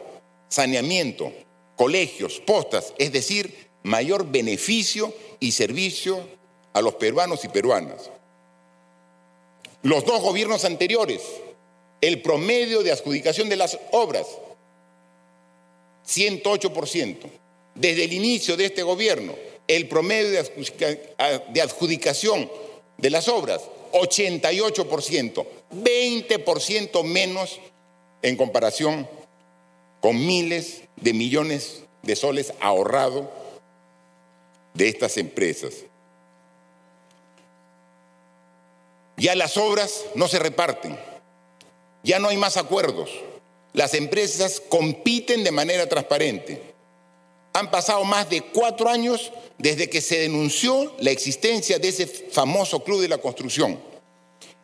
saneamiento, 0.49 1.31
colegios, 1.77 2.41
postas, 2.41 2.95
es 2.97 3.13
decir, 3.13 3.69
mayor 3.83 4.31
beneficio 4.31 5.13
y 5.41 5.53
servicio 5.53 6.37
a 6.77 6.83
los 6.83 6.95
peruanos 6.97 7.43
y 7.43 7.49
peruanas. 7.49 8.11
Los 9.83 10.05
dos 10.05 10.21
gobiernos 10.21 10.67
anteriores, 10.67 11.23
el 12.03 12.21
promedio 12.21 12.83
de 12.83 12.93
adjudicación 12.93 13.49
de 13.49 13.57
las 13.57 13.79
obras, 13.93 14.27
108%. 16.07 17.31
Desde 17.75 18.05
el 18.05 18.13
inicio 18.13 18.59
de 18.59 18.67
este 18.67 18.83
gobierno, 18.83 19.35
el 19.67 19.89
promedio 19.89 20.33
de 20.33 21.61
adjudicación 21.63 22.51
de 22.99 23.09
las 23.09 23.29
obras, 23.29 23.63
88%, 23.93 25.47
20% 25.73 27.05
menos 27.05 27.59
en 28.21 28.37
comparación 28.37 29.09
con 30.03 30.27
miles 30.27 30.83
de 30.97 31.15
millones 31.15 31.85
de 32.03 32.17
soles 32.17 32.53
ahorrados 32.61 33.25
de 34.75 34.89
estas 34.89 35.17
empresas. 35.17 35.87
Ya 39.17 39.35
las 39.35 39.57
obras 39.57 40.05
no 40.15 40.29
se 40.29 40.39
reparten, 40.39 40.99
ya 42.03 42.19
no 42.19 42.29
hay 42.29 42.37
más 42.37 42.57
acuerdos, 42.57 43.11
las 43.73 43.95
empresas 43.95 44.63
compiten 44.69 45.43
de 45.43 45.51
manera 45.51 45.89
transparente. 45.89 46.75
Han 47.55 47.71
pasado 47.71 48.05
más 48.05 48.29
de 48.29 48.43
cuatro 48.43 48.89
años 48.91 49.33
desde 49.57 49.89
que 49.89 50.03
se 50.03 50.19
denunció 50.19 50.95
la 51.01 51.11
existencia 51.11 51.79
de 51.79 51.89
ese 51.89 52.07
famoso 52.07 52.85
Club 52.85 53.01
de 53.01 53.09
la 53.09 53.19
Construcción 53.19 53.79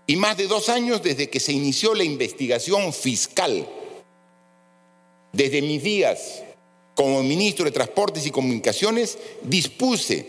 y 0.07 0.16
más 0.16 0.36
de 0.36 0.46
dos 0.46 0.68
años 0.68 1.03
desde 1.03 1.30
que 1.30 1.40
se 1.40 1.53
inició 1.53 1.94
la 1.94 2.05
investigación 2.05 2.92
fiscal. 2.92 3.66
Desde 5.32 5.62
mis 5.62 5.82
días 5.82 6.42
como 6.94 7.22
ministro 7.22 7.64
de 7.64 7.70
Transportes 7.70 8.26
y 8.26 8.30
Comunicaciones 8.30 9.16
dispuse 9.42 10.26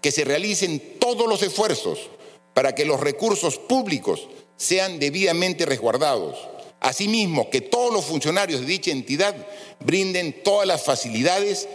que 0.00 0.12
se 0.12 0.24
realicen 0.24 0.98
todos 1.00 1.26
los 1.26 1.42
esfuerzos 1.42 2.10
para 2.54 2.74
que 2.74 2.84
los 2.84 3.00
recursos 3.00 3.58
públicos 3.58 4.28
sean 4.56 4.98
debidamente 4.98 5.66
resguardados. 5.66 6.38
Asimismo, 6.80 7.50
que 7.50 7.60
todos 7.60 7.92
los 7.92 8.04
funcionarios 8.04 8.60
de 8.60 8.66
dicha 8.66 8.90
entidad 8.90 9.34
brinden 9.80 10.42
todas 10.42 10.66
las 10.66 10.82
facilidades 10.84 11.68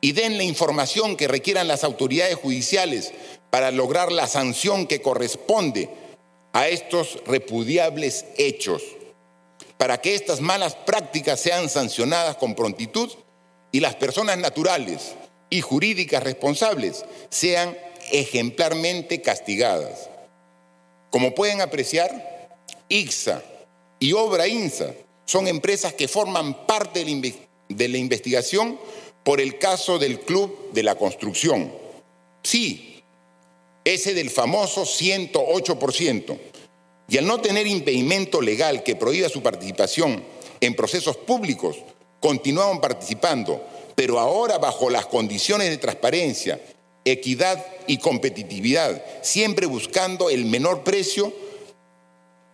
y 0.00 0.12
den 0.12 0.36
la 0.36 0.44
información 0.44 1.16
que 1.16 1.28
requieran 1.28 1.68
las 1.68 1.84
autoridades 1.84 2.36
judiciales 2.36 3.12
para 3.50 3.70
lograr 3.70 4.12
la 4.12 4.26
sanción 4.26 4.86
que 4.86 5.00
corresponde 5.00 5.88
a 6.52 6.68
estos 6.68 7.18
repudiables 7.26 8.26
hechos, 8.36 8.82
para 9.78 10.00
que 10.00 10.14
estas 10.14 10.40
malas 10.40 10.74
prácticas 10.74 11.40
sean 11.40 11.68
sancionadas 11.68 12.36
con 12.36 12.54
prontitud 12.54 13.10
y 13.72 13.80
las 13.80 13.94
personas 13.94 14.38
naturales 14.38 15.14
y 15.48 15.60
jurídicas 15.60 16.22
responsables 16.22 17.04
sean 17.30 17.76
ejemplarmente 18.10 19.22
castigadas. 19.22 20.10
Como 21.10 21.34
pueden 21.34 21.60
apreciar, 21.60 22.58
IXA 22.88 23.42
y 23.98 24.12
Obra 24.12 24.46
INSA 24.46 24.94
son 25.24 25.48
empresas 25.48 25.92
que 25.94 26.08
forman 26.08 26.66
parte 26.66 27.04
de 27.68 27.88
la 27.88 27.98
investigación 27.98 28.78
por 29.24 29.40
el 29.40 29.58
caso 29.58 29.98
del 29.98 30.20
Club 30.20 30.72
de 30.72 30.82
la 30.82 30.94
Construcción. 30.94 31.72
Sí, 32.42 33.02
ese 33.84 34.14
del 34.14 34.30
famoso 34.30 34.82
108%. 34.82 36.38
Y 37.08 37.18
al 37.18 37.26
no 37.26 37.40
tener 37.40 37.66
impedimento 37.66 38.40
legal 38.40 38.82
que 38.82 38.96
prohíba 38.96 39.28
su 39.28 39.42
participación 39.42 40.22
en 40.60 40.74
procesos 40.74 41.16
públicos, 41.16 41.76
continuaron 42.20 42.80
participando, 42.80 43.64
pero 43.94 44.18
ahora 44.18 44.58
bajo 44.58 44.90
las 44.90 45.06
condiciones 45.06 45.70
de 45.70 45.78
transparencia, 45.78 46.60
equidad 47.06 47.64
y 47.86 47.98
competitividad, 47.98 49.02
siempre 49.22 49.66
buscando 49.66 50.28
el 50.28 50.44
menor 50.44 50.84
precio 50.84 51.32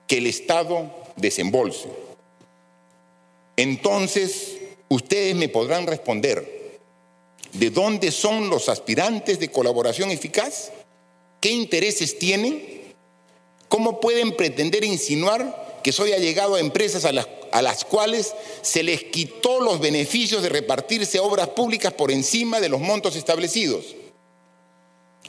que 0.07 0.19
el 0.19 0.27
Estado 0.27 0.91
desembolse. 1.17 1.89
Entonces, 3.57 4.59
ustedes 4.89 5.35
me 5.35 5.49
podrán 5.49 5.87
responder, 5.87 6.81
¿de 7.55 7.71
dónde 7.71 8.13
son 8.13 8.51
los 8.51 8.69
aspirantes 8.69 9.41
de 9.41 9.51
colaboración 9.51 10.11
eficaz? 10.11 10.71
¿Qué 11.41 11.51
intereses 11.51 12.19
tienen? 12.19 12.95
¿Cómo 13.69 14.01
pueden 14.01 14.37
pretender 14.37 14.85
insinuar 14.85 15.81
que 15.83 15.93
soy 15.93 16.13
allegado 16.13 16.57
a 16.57 16.61
empresas 16.61 17.07
a 17.07 17.13
las, 17.13 17.27
a 17.53 17.63
las 17.63 17.85
cuales 17.85 18.35
se 18.61 18.83
les 18.83 19.05
quitó 19.05 19.61
los 19.61 19.81
beneficios 19.81 20.43
de 20.43 20.51
repartirse 20.51 21.19
obras 21.21 21.49
públicas 21.49 21.93
por 21.95 22.11
encima 22.11 22.61
de 22.61 22.69
los 22.69 22.81
montos 22.81 23.17
establecidos? 23.17 23.97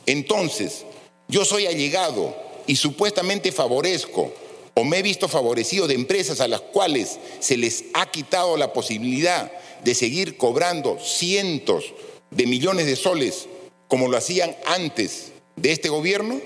Entonces, 0.05 0.85
yo 1.27 1.45
soy 1.45 1.65
allegado 1.65 2.35
y 2.67 2.75
supuestamente 2.75 3.51
favorezco 3.51 4.33
o 4.75 4.83
me 4.83 4.99
he 4.99 5.01
visto 5.03 5.27
favorecido 5.27 5.87
de 5.87 5.93
empresas 5.93 6.41
a 6.41 6.47
las 6.47 6.61
cuales 6.61 7.19
se 7.39 7.57
les 7.57 7.85
ha 7.93 8.09
quitado 8.09 8.57
la 8.57 8.73
posibilidad 8.73 9.51
de 9.83 9.95
seguir 9.95 10.37
cobrando 10.37 10.97
cientos 10.99 11.93
de 12.31 12.47
millones 12.47 12.85
de 12.85 12.95
soles 12.95 13.47
como 13.87 14.07
lo 14.07 14.17
hacían 14.17 14.55
antes 14.65 15.31
de 15.55 15.71
este 15.71 15.89
gobierno? 15.89 16.41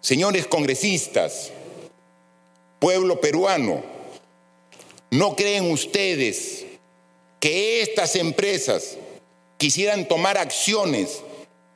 Señores 0.00 0.46
congresistas, 0.46 1.50
pueblo 2.78 3.20
peruano, 3.20 3.82
¿no 5.10 5.34
creen 5.34 5.70
ustedes 5.70 6.64
que 7.40 7.82
estas 7.82 8.14
empresas 8.16 8.96
quisieran 9.58 10.06
tomar 10.06 10.38
acciones 10.38 11.22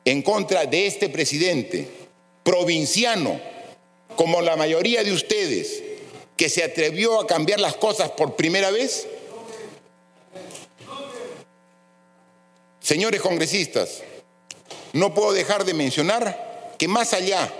en 0.05 0.21
contra 0.21 0.65
de 0.65 0.85
este 0.85 1.09
presidente 1.09 1.87
provinciano, 2.43 3.39
como 4.15 4.41
la 4.41 4.55
mayoría 4.55 5.03
de 5.03 5.11
ustedes, 5.11 5.83
que 6.37 6.47
se 6.47 6.63
atrevió 6.63 7.19
a 7.19 7.27
cambiar 7.27 7.59
las 7.59 7.75
cosas 7.75 8.11
por 8.11 8.35
primera 8.35 8.71
vez? 8.71 9.07
Señores 12.79 13.19
congresistas, 13.19 14.03
no 14.93 15.13
puedo 15.13 15.33
dejar 15.33 15.65
de 15.65 15.73
mencionar 15.73 16.75
que 16.77 16.87
más 16.87 17.13
allá 17.13 17.51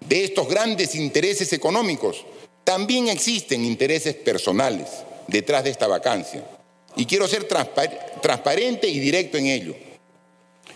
de 0.00 0.24
estos 0.24 0.48
grandes 0.48 0.94
intereses 0.94 1.52
económicos, 1.52 2.26
también 2.64 3.08
existen 3.08 3.64
intereses 3.64 4.14
personales 4.14 4.88
detrás 5.28 5.64
de 5.64 5.70
esta 5.70 5.86
vacancia. 5.86 6.44
Y 6.96 7.06
quiero 7.06 7.28
ser 7.28 7.46
transparente 8.20 8.88
y 8.88 8.98
directo 8.98 9.38
en 9.38 9.46
ello. 9.46 9.74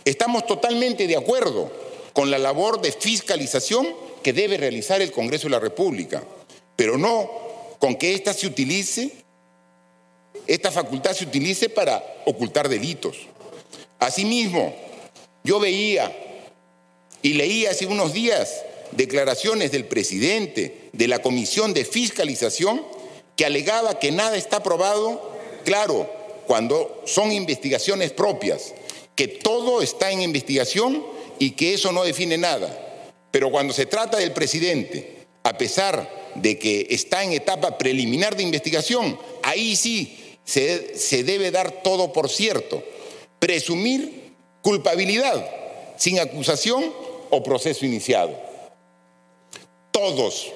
Estamos 0.09 0.47
totalmente 0.47 1.07
de 1.07 1.19
acuerdo 1.19 1.71
con 2.15 2.31
la 2.31 2.39
labor 2.39 2.81
de 2.81 2.93
fiscalización 2.93 3.95
que 4.23 4.33
debe 4.33 4.57
realizar 4.57 5.03
el 5.03 5.13
Congreso 5.13 5.49
de 5.49 5.51
la 5.51 5.61
República, 5.61 6.25
pero 6.77 6.97
no 6.97 7.31
con 7.79 7.95
que 7.97 8.15
esta 8.15 8.33
se 8.33 8.47
utilice, 8.47 9.11
esta 10.47 10.71
facultad 10.73 11.13
se 11.13 11.27
utilice 11.27 11.69
para 11.69 12.03
ocultar 12.25 12.71
delitos. 12.71 13.19
Asimismo, 13.99 14.75
yo 15.45 15.61
veía 15.61 16.11
y 17.21 17.35
leía 17.35 17.73
hace 17.73 17.85
unos 17.85 18.15
días 18.15 18.63
declaraciones 18.93 19.73
del 19.73 19.85
presidente 19.85 20.89
de 20.95 21.07
la 21.07 21.21
Comisión 21.21 21.75
de 21.75 21.85
Fiscalización 21.85 22.81
que 23.37 23.45
alegaba 23.45 23.99
que 23.99 24.11
nada 24.11 24.39
está 24.39 24.63
probado, 24.63 25.33
claro, 25.67 26.11
cuando 26.47 27.03
son 27.05 27.31
investigaciones 27.31 28.11
propias, 28.11 28.73
que 29.19 29.27
todo 29.27 29.83
está 29.83 30.13
en 30.13 30.23
investigación 30.23 31.05
y 31.41 31.51
que 31.51 31.75
eso 31.75 31.91
no 31.91 32.05
define 32.05 32.39
nada. 32.39 33.11
Pero 33.33 33.51
cuando 33.51 33.75
se 33.75 33.85
trata 33.85 34.17
del 34.17 34.31
presidente, 34.31 35.27
a 35.43 35.59
pesar 35.59 36.31
de 36.37 36.57
que 36.57 36.87
está 36.91 37.25
en 37.25 37.33
etapa 37.33 37.79
preliminar 37.79 38.37
de 38.37 38.45
investigación, 38.45 39.19
ahí 39.43 39.75
sí 39.75 40.37
se, 40.45 40.97
se 40.97 41.25
debe 41.25 41.51
dar 41.51 41.83
todo 41.83 42.13
por 42.13 42.29
cierto. 42.29 42.81
Presumir 43.41 44.35
culpabilidad 44.63 45.51
sin 45.97 46.21
acusación 46.21 46.95
o 47.31 47.43
proceso 47.43 47.85
iniciado. 47.85 48.39
Todos 49.91 50.53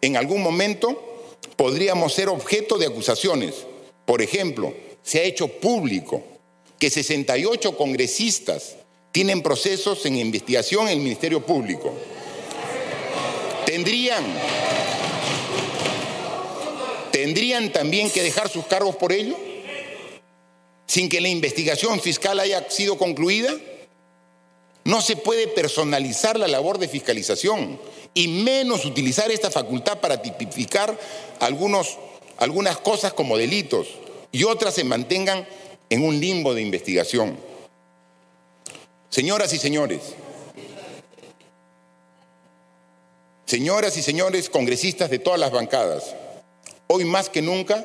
en 0.00 0.16
algún 0.16 0.42
momento 0.42 1.28
podríamos 1.54 2.14
ser 2.14 2.30
objeto 2.30 2.78
de 2.78 2.86
acusaciones. 2.86 3.66
Por 4.06 4.22
ejemplo, 4.22 4.72
se 5.02 5.20
ha 5.20 5.24
hecho 5.24 5.48
público 5.48 6.29
que 6.80 6.90
68 6.90 7.76
congresistas 7.76 8.76
tienen 9.12 9.42
procesos 9.42 10.04
en 10.06 10.16
investigación 10.16 10.88
en 10.88 10.94
el 10.94 11.04
Ministerio 11.04 11.44
Público. 11.44 11.92
Tendrían, 13.66 14.24
tendrían 17.12 17.70
también 17.70 18.10
que 18.10 18.22
dejar 18.22 18.48
sus 18.48 18.64
cargos 18.64 18.96
por 18.96 19.12
ello, 19.12 19.36
sin 20.86 21.10
que 21.10 21.20
la 21.20 21.28
investigación 21.28 22.00
fiscal 22.00 22.40
haya 22.40 22.68
sido 22.70 22.96
concluida. 22.96 23.54
No 24.84 25.02
se 25.02 25.16
puede 25.16 25.48
personalizar 25.48 26.38
la 26.38 26.48
labor 26.48 26.78
de 26.78 26.88
fiscalización 26.88 27.78
y 28.14 28.26
menos 28.26 28.86
utilizar 28.86 29.30
esta 29.30 29.50
facultad 29.50 30.00
para 30.00 30.22
tipificar 30.22 30.98
algunas 31.40 32.78
cosas 32.78 33.12
como 33.12 33.36
delitos 33.36 33.86
y 34.32 34.44
otras 34.44 34.74
se 34.74 34.84
mantengan 34.84 35.46
en 35.90 36.04
un 36.04 36.18
limbo 36.18 36.54
de 36.54 36.62
investigación. 36.62 37.36
Señoras 39.10 39.52
y 39.52 39.58
señores, 39.58 40.00
señoras 43.44 43.96
y 43.96 44.02
señores 44.02 44.48
congresistas 44.48 45.10
de 45.10 45.18
todas 45.18 45.40
las 45.40 45.50
bancadas, 45.50 46.14
hoy 46.86 47.04
más 47.04 47.28
que 47.28 47.42
nunca 47.42 47.84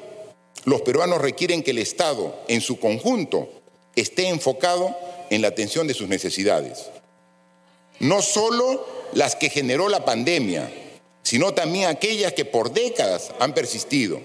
los 0.65 0.81
peruanos 0.81 1.19
requieren 1.19 1.63
que 1.63 1.71
el 1.71 1.79
Estado 1.79 2.39
en 2.47 2.61
su 2.61 2.79
conjunto 2.79 3.49
esté 3.95 4.29
enfocado 4.29 4.95
en 5.31 5.41
la 5.41 5.47
atención 5.47 5.87
de 5.87 5.95
sus 5.95 6.07
necesidades. 6.07 6.89
No 7.99 8.21
solo 8.21 8.85
las 9.13 9.35
que 9.35 9.49
generó 9.49 9.89
la 9.89 10.05
pandemia, 10.05 10.71
sino 11.23 11.55
también 11.55 11.87
aquellas 11.87 12.33
que 12.33 12.45
por 12.45 12.71
décadas 12.71 13.31
han 13.39 13.55
persistido 13.55 14.21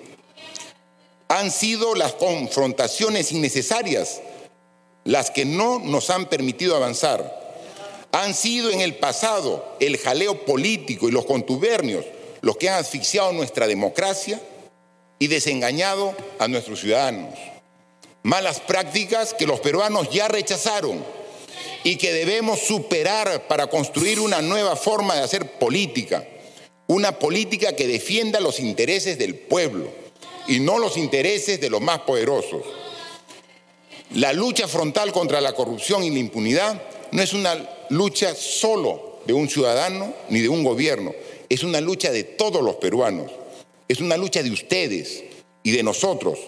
han 1.31 1.53
sido 1.53 1.95
las 1.95 2.15
confrontaciones 2.15 3.31
innecesarias 3.31 4.21
las 5.05 5.31
que 5.31 5.45
no 5.45 5.79
nos 5.79 6.11
han 6.11 6.27
permitido 6.27 6.75
avanzar. 6.75 7.55
Han 8.11 8.35
sido 8.35 8.73
en 8.73 8.81
el 8.81 8.97
pasado 8.97 9.77
el 9.79 9.97
jaleo 9.97 10.45
político 10.45 11.09
y 11.09 11.13
los 11.13 11.25
contubernios 11.25 12.05
los 12.41 12.57
que 12.57 12.69
han 12.69 12.81
asfixiado 12.81 13.33
nuestra 13.33 13.69
democracia 13.69 14.41
y 15.21 15.29
desengañado 15.29 16.17
a 16.41 16.49
nuestros 16.49 16.81
ciudadanos. 16.81 17.39
malas 18.25 18.59
prácticas 18.59 19.33
que 19.33 19.47
los 19.47 19.61
peruanos 19.61 20.11
ya 20.11 20.27
rechazaron 20.27 21.03
y 21.85 21.95
que 21.95 22.13
debemos 22.13 22.59
superar 22.59 23.47
para 23.47 23.69
construir 23.69 24.19
una 24.19 24.43
nueva 24.43 24.75
forma 24.75 25.15
de 25.15 25.23
hacer 25.23 25.59
política, 25.59 26.27
una 26.89 27.21
política 27.21 27.77
que 27.77 27.87
defienda 27.87 28.41
los 28.41 28.59
intereses 28.59 29.17
del 29.17 29.37
pueblo 29.37 30.00
y 30.49 30.61
no 30.61 30.79
los 30.79 30.97
intereses 30.97 31.61
de 31.61 31.71
los 31.71 31.81
más 31.81 32.01
poderosos. 32.01 32.63
La 34.15 34.33
lucha 34.33 34.67
frontal 34.67 35.13
contra 35.13 35.41
la 35.41 35.53
corrupción 35.53 36.03
y 36.03 36.11
la 36.11 36.19
impunidad 36.19 36.83
no 37.13 37.23
es 37.23 37.33
una 37.33 37.57
lucha 37.91 38.35
solo 38.35 39.21
de 39.25 39.33
un 39.33 39.49
ciudadano 39.49 40.13
ni 40.29 40.41
de 40.41 40.49
un 40.49 40.65
gobierno, 40.65 41.13
es 41.49 41.63
una 41.63 41.81
lucha 41.81 42.11
de 42.11 42.25
todos 42.25 42.63
los 42.63 42.77
peruanos, 42.77 43.31
es 43.89 44.01
una 44.01 44.17
lucha 44.17 44.43
de 44.43 44.51
ustedes 44.51 45.25
y 45.63 45.71
de 45.73 45.83
nosotros. 45.83 46.39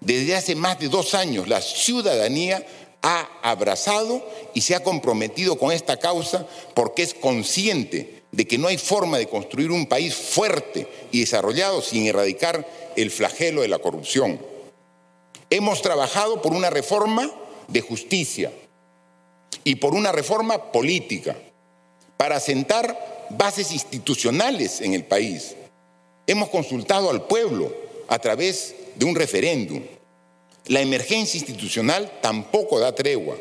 Desde 0.00 0.34
hace 0.34 0.54
más 0.56 0.80
de 0.80 0.88
dos 0.88 1.14
años 1.14 1.46
la 1.46 1.60
ciudadanía 1.60 2.66
ha 3.02 3.28
abrazado 3.42 4.24
y 4.54 4.62
se 4.62 4.74
ha 4.74 4.82
comprometido 4.82 5.56
con 5.56 5.72
esta 5.72 5.98
causa 5.98 6.46
porque 6.74 7.02
es 7.02 7.14
consciente 7.14 8.22
de 8.32 8.46
que 8.46 8.58
no 8.58 8.68
hay 8.68 8.78
forma 8.78 9.18
de 9.18 9.28
construir 9.28 9.70
un 9.70 9.86
país 9.86 10.14
fuerte 10.14 10.88
y 11.10 11.20
desarrollado 11.20 11.82
sin 11.82 12.06
erradicar 12.06 12.66
el 12.96 13.10
flagelo 13.10 13.62
de 13.62 13.68
la 13.68 13.78
corrupción. 13.78 14.40
Hemos 15.50 15.82
trabajado 15.82 16.40
por 16.42 16.52
una 16.52 16.70
reforma 16.70 17.30
de 17.68 17.80
justicia 17.80 18.52
y 19.64 19.76
por 19.76 19.94
una 19.94 20.12
reforma 20.12 20.72
política 20.72 21.36
para 22.16 22.40
sentar 22.40 23.26
bases 23.30 23.72
institucionales 23.72 24.80
en 24.80 24.94
el 24.94 25.04
país. 25.04 25.56
Hemos 26.26 26.48
consultado 26.48 27.10
al 27.10 27.26
pueblo 27.26 27.72
a 28.08 28.18
través 28.18 28.74
de 28.96 29.04
un 29.04 29.14
referéndum 29.14 29.82
la 30.66 30.80
emergencia 30.80 31.38
institucional 31.38 32.20
tampoco 32.20 32.78
da 32.78 32.94
tregua 32.94 33.36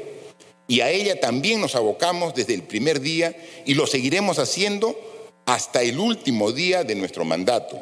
y 0.68 0.82
a 0.82 0.89
ella 0.89 1.20
también 1.20 1.62
nos 1.62 1.76
abocamos 1.76 2.34
desde 2.34 2.56
el 2.56 2.64
primer 2.64 2.99
día 2.99 3.36
y 3.66 3.76
lo 3.76 3.86
seguiremos 3.86 4.39
haciendo 4.39 4.99
hasta 5.45 5.84
el 5.84 5.99
último 5.99 6.52
día 6.52 6.84
de 6.84 6.95
nuestro 6.95 7.26
mandato. 7.26 7.82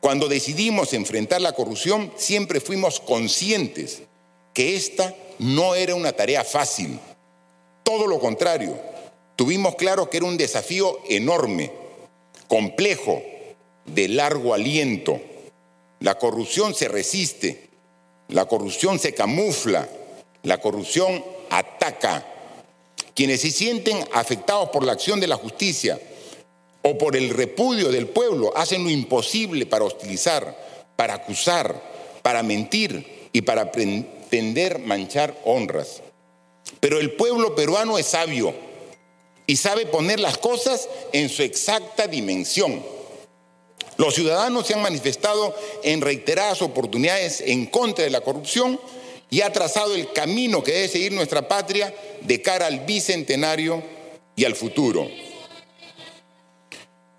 Cuando 0.00 0.28
decidimos 0.28 0.92
enfrentar 0.92 1.40
la 1.40 1.52
corrupción, 1.52 2.12
siempre 2.16 2.60
fuimos 2.60 3.00
conscientes 3.00 4.02
que 4.54 4.76
esta 4.76 5.14
no 5.38 5.74
era 5.74 5.94
una 5.94 6.12
tarea 6.12 6.44
fácil. 6.44 6.98
Todo 7.82 8.06
lo 8.06 8.20
contrario, 8.20 8.78
tuvimos 9.34 9.74
claro 9.74 10.08
que 10.08 10.18
era 10.18 10.26
un 10.26 10.36
desafío 10.36 10.98
enorme, 11.08 11.72
complejo, 12.46 13.22
de 13.86 14.08
largo 14.08 14.54
aliento. 14.54 15.20
La 16.00 16.18
corrupción 16.18 16.74
se 16.74 16.88
resiste, 16.88 17.68
la 18.28 18.46
corrupción 18.46 18.98
se 18.98 19.14
camufla, 19.14 19.88
la 20.42 20.58
corrupción 20.58 21.24
ataca. 21.50 22.24
Quienes 23.14 23.40
se 23.40 23.50
sienten 23.50 23.98
afectados 24.12 24.68
por 24.68 24.84
la 24.84 24.92
acción 24.92 25.18
de 25.18 25.26
la 25.26 25.36
justicia 25.36 25.98
o 26.88 26.96
por 26.96 27.16
el 27.16 27.28
repudio 27.28 27.90
del 27.90 28.06
pueblo 28.06 28.50
hacen 28.56 28.82
lo 28.82 28.88
imposible 28.88 29.66
para 29.66 29.84
hostilizar, 29.84 30.56
para 30.96 31.14
acusar, 31.14 31.78
para 32.22 32.42
mentir 32.42 33.28
y 33.30 33.42
para 33.42 33.70
pretender 33.70 34.78
manchar 34.78 35.38
honras. 35.44 36.00
Pero 36.80 36.98
el 36.98 37.12
pueblo 37.12 37.54
peruano 37.54 37.98
es 37.98 38.06
sabio 38.06 38.54
y 39.46 39.56
sabe 39.56 39.84
poner 39.84 40.18
las 40.18 40.38
cosas 40.38 40.88
en 41.12 41.28
su 41.28 41.42
exacta 41.42 42.06
dimensión. 42.06 42.82
Los 43.98 44.14
ciudadanos 44.14 44.66
se 44.66 44.72
han 44.72 44.80
manifestado 44.80 45.54
en 45.82 46.00
reiteradas 46.00 46.62
oportunidades 46.62 47.42
en 47.42 47.66
contra 47.66 48.04
de 48.04 48.10
la 48.10 48.22
corrupción 48.22 48.80
y 49.28 49.42
ha 49.42 49.52
trazado 49.52 49.94
el 49.94 50.10
camino 50.14 50.62
que 50.62 50.72
debe 50.72 50.88
seguir 50.88 51.12
nuestra 51.12 51.48
patria 51.48 51.94
de 52.22 52.40
cara 52.40 52.66
al 52.66 52.80
bicentenario 52.80 53.82
y 54.36 54.46
al 54.46 54.54
futuro. 54.54 55.06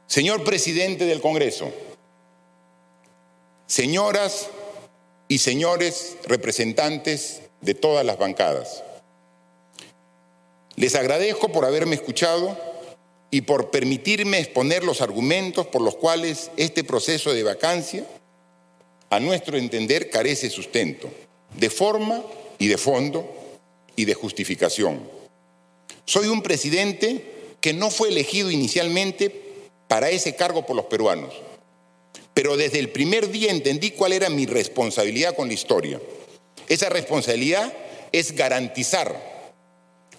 Señor 0.09 0.43
presidente 0.43 1.05
del 1.05 1.21
Congreso, 1.21 1.71
señoras 3.67 4.49
y 5.27 5.37
señores 5.37 6.17
representantes 6.25 7.43
de 7.61 7.75
todas 7.75 8.03
las 8.03 8.17
bancadas, 8.17 8.83
les 10.75 10.95
agradezco 10.95 11.49
por 11.49 11.63
haberme 11.63 11.93
escuchado 11.93 12.57
y 13.29 13.41
por 13.41 13.69
permitirme 13.69 14.39
exponer 14.39 14.83
los 14.83 15.01
argumentos 15.01 15.67
por 15.67 15.83
los 15.83 15.95
cuales 15.95 16.49
este 16.57 16.83
proceso 16.83 17.31
de 17.31 17.43
vacancia, 17.43 18.03
a 19.11 19.19
nuestro 19.19 19.57
entender, 19.57 20.09
carece 20.09 20.49
sustento, 20.49 21.07
de 21.55 21.69
forma 21.69 22.23
y 22.57 22.67
de 22.67 22.79
fondo 22.79 23.31
y 23.95 24.05
de 24.05 24.15
justificación. 24.15 25.07
Soy 26.05 26.29
un 26.29 26.41
presidente 26.41 27.55
que 27.61 27.73
no 27.73 27.91
fue 27.91 28.09
elegido 28.09 28.49
inicialmente 28.49 29.48
para 29.89 30.11
ese 30.11 30.35
cargo 30.35 30.67
por 30.67 30.75
los 30.75 30.85
peruanos, 30.85 31.33
pero 32.35 32.55
desde 32.55 32.77
el 32.77 32.91
primer 32.91 33.31
día 33.31 33.51
entendí 33.51 33.89
cuál 33.91 34.13
era 34.13 34.29
mi 34.29 34.45
responsabilidad 34.45 35.35
con 35.35 35.47
la 35.47 35.55
historia. 35.55 35.99
Esa 36.67 36.89
responsabilidad 36.89 37.73
es 38.11 38.33
garantizar 38.35 39.19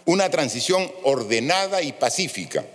una 0.06 0.28
transición 0.28 0.90
ordenada 1.04 1.82
y 1.82 1.92
pacífica 1.92 2.66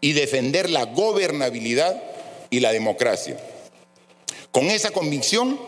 y 0.00 0.14
defender 0.14 0.70
la 0.70 0.86
gobernabilidad 0.86 2.02
y 2.48 2.60
la 2.60 2.72
democracia. 2.72 3.38
Con 4.50 4.70
esa 4.70 4.90
convicción 4.90 5.60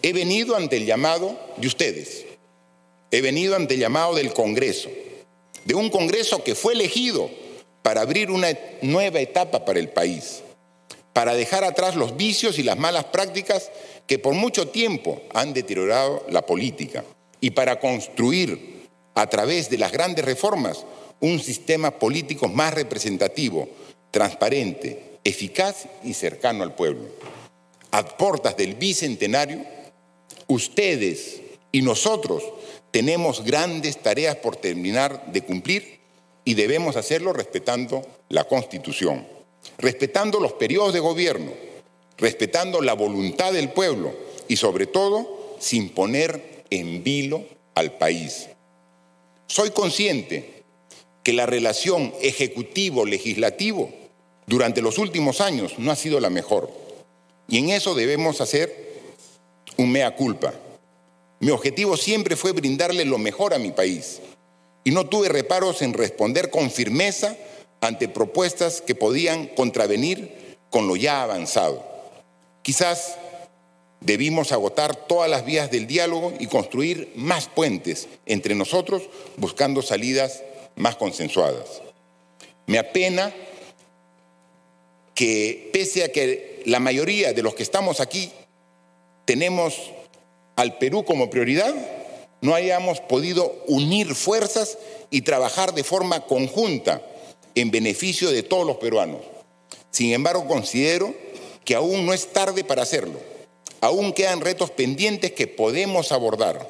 he 0.00 0.14
venido 0.14 0.56
ante 0.56 0.78
el 0.78 0.86
llamado 0.86 1.38
de 1.58 1.66
ustedes, 1.66 2.24
he 3.10 3.20
venido 3.20 3.56
ante 3.56 3.74
el 3.74 3.80
llamado 3.80 4.14
del 4.14 4.32
Congreso, 4.32 4.88
de 5.66 5.74
un 5.74 5.90
Congreso 5.90 6.42
que 6.42 6.54
fue 6.54 6.72
elegido 6.72 7.30
para 7.84 8.00
abrir 8.00 8.30
una 8.30 8.48
nueva 8.80 9.20
etapa 9.20 9.66
para 9.66 9.78
el 9.78 9.90
país, 9.90 10.42
para 11.12 11.34
dejar 11.34 11.64
atrás 11.64 11.96
los 11.96 12.16
vicios 12.16 12.58
y 12.58 12.62
las 12.62 12.78
malas 12.78 13.04
prácticas 13.04 13.70
que 14.06 14.18
por 14.18 14.32
mucho 14.32 14.68
tiempo 14.68 15.20
han 15.34 15.52
deteriorado 15.52 16.24
la 16.30 16.46
política 16.46 17.04
y 17.42 17.50
para 17.50 17.78
construir 17.80 18.88
a 19.14 19.26
través 19.28 19.68
de 19.68 19.76
las 19.76 19.92
grandes 19.92 20.24
reformas 20.24 20.86
un 21.20 21.38
sistema 21.40 21.90
político 21.90 22.48
más 22.48 22.72
representativo, 22.72 23.68
transparente, 24.10 25.18
eficaz 25.22 25.84
y 26.02 26.14
cercano 26.14 26.62
al 26.62 26.74
pueblo. 26.74 27.04
A 27.90 28.02
portas 28.16 28.56
del 28.56 28.76
bicentenario, 28.76 29.62
ustedes 30.46 31.42
y 31.70 31.82
nosotros 31.82 32.44
tenemos 32.90 33.44
grandes 33.44 33.98
tareas 33.98 34.36
por 34.36 34.56
terminar 34.56 35.26
de 35.26 35.42
cumplir 35.42 36.03
y 36.44 36.54
debemos 36.54 36.96
hacerlo 36.96 37.32
respetando 37.32 38.06
la 38.28 38.44
Constitución, 38.44 39.26
respetando 39.78 40.40
los 40.40 40.52
periodos 40.52 40.92
de 40.92 41.00
gobierno, 41.00 41.52
respetando 42.18 42.80
la 42.82 42.94
voluntad 42.94 43.52
del 43.52 43.70
pueblo 43.70 44.14
y 44.48 44.56
sobre 44.56 44.86
todo 44.86 45.56
sin 45.58 45.90
poner 45.90 46.64
en 46.70 47.02
vilo 47.02 47.44
al 47.74 47.96
país. 47.96 48.48
Soy 49.46 49.70
consciente 49.70 50.62
que 51.22 51.32
la 51.32 51.46
relación 51.46 52.12
ejecutivo-legislativo 52.20 53.90
durante 54.46 54.82
los 54.82 54.98
últimos 54.98 55.40
años 55.40 55.78
no 55.78 55.90
ha 55.90 55.96
sido 55.96 56.20
la 56.20 56.28
mejor. 56.28 56.70
Y 57.48 57.58
en 57.58 57.70
eso 57.70 57.94
debemos 57.94 58.40
hacer 58.40 59.00
un 59.76 59.90
mea 59.90 60.14
culpa. 60.14 60.52
Mi 61.40 61.50
objetivo 61.50 61.96
siempre 61.96 62.36
fue 62.36 62.52
brindarle 62.52 63.04
lo 63.04 63.18
mejor 63.18 63.54
a 63.54 63.58
mi 63.58 63.70
país 63.70 64.20
y 64.84 64.90
no 64.90 65.06
tuve 65.06 65.28
reparos 65.28 65.82
en 65.82 65.94
responder 65.94 66.50
con 66.50 66.70
firmeza 66.70 67.36
ante 67.80 68.08
propuestas 68.08 68.80
que 68.80 68.94
podían 68.94 69.46
contravenir 69.48 70.56
con 70.70 70.86
lo 70.86 70.96
ya 70.96 71.22
avanzado. 71.22 71.84
Quizás 72.62 73.16
debimos 74.00 74.52
agotar 74.52 74.94
todas 74.94 75.30
las 75.30 75.44
vías 75.44 75.70
del 75.70 75.86
diálogo 75.86 76.32
y 76.38 76.46
construir 76.46 77.12
más 77.16 77.48
puentes 77.48 78.08
entre 78.26 78.54
nosotros 78.54 79.02
buscando 79.36 79.82
salidas 79.82 80.42
más 80.76 80.96
consensuadas. 80.96 81.82
Me 82.66 82.78
apena 82.78 83.32
que 85.14 85.70
pese 85.72 86.04
a 86.04 86.12
que 86.12 86.62
la 86.66 86.80
mayoría 86.80 87.32
de 87.32 87.42
los 87.42 87.54
que 87.54 87.62
estamos 87.62 88.00
aquí 88.00 88.32
tenemos 89.24 89.90
al 90.56 90.78
Perú 90.78 91.04
como 91.04 91.30
prioridad, 91.30 91.74
no 92.44 92.54
hayamos 92.54 93.00
podido 93.00 93.56
unir 93.68 94.14
fuerzas 94.14 94.76
y 95.08 95.22
trabajar 95.22 95.72
de 95.72 95.82
forma 95.82 96.26
conjunta 96.26 97.00
en 97.54 97.70
beneficio 97.70 98.30
de 98.30 98.42
todos 98.42 98.66
los 98.66 98.76
peruanos. 98.76 99.22
Sin 99.90 100.12
embargo, 100.12 100.46
considero 100.46 101.14
que 101.64 101.74
aún 101.74 102.04
no 102.04 102.12
es 102.12 102.34
tarde 102.34 102.62
para 102.62 102.82
hacerlo. 102.82 103.18
Aún 103.80 104.12
quedan 104.12 104.42
retos 104.42 104.70
pendientes 104.70 105.32
que 105.32 105.46
podemos 105.46 106.12
abordar 106.12 106.68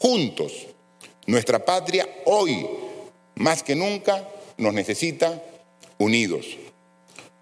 juntos. 0.00 0.52
Nuestra 1.26 1.64
patria 1.64 2.08
hoy 2.24 2.66
más 3.36 3.62
que 3.62 3.76
nunca 3.76 4.28
nos 4.56 4.74
necesita 4.74 5.40
unidos. 5.98 6.44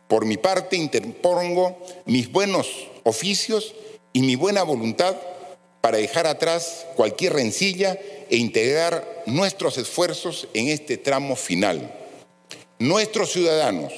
Por 0.09 0.27
mi 0.27 0.37
parte 0.37 0.77
interpongo 0.77 1.79
mis 2.05 2.31
buenos 2.31 2.69
oficios 3.05 3.75
y 4.13 4.21
mi 4.21 4.37
buena 4.37 4.63
voluntad 4.63 5.17
para 5.83 5.99
dejar 5.99 6.27
atrás 6.27 6.87
cualquier 6.95 7.35
rencilla 7.35 7.99
e 8.31 8.37
integrar 8.37 9.25
nuestros 9.27 9.77
esfuerzos 9.77 10.49
en 10.55 10.69
este 10.69 10.97
tramo 10.97 11.37
final. 11.37 11.93
Nuestros 12.79 13.33
ciudadanos 13.33 13.93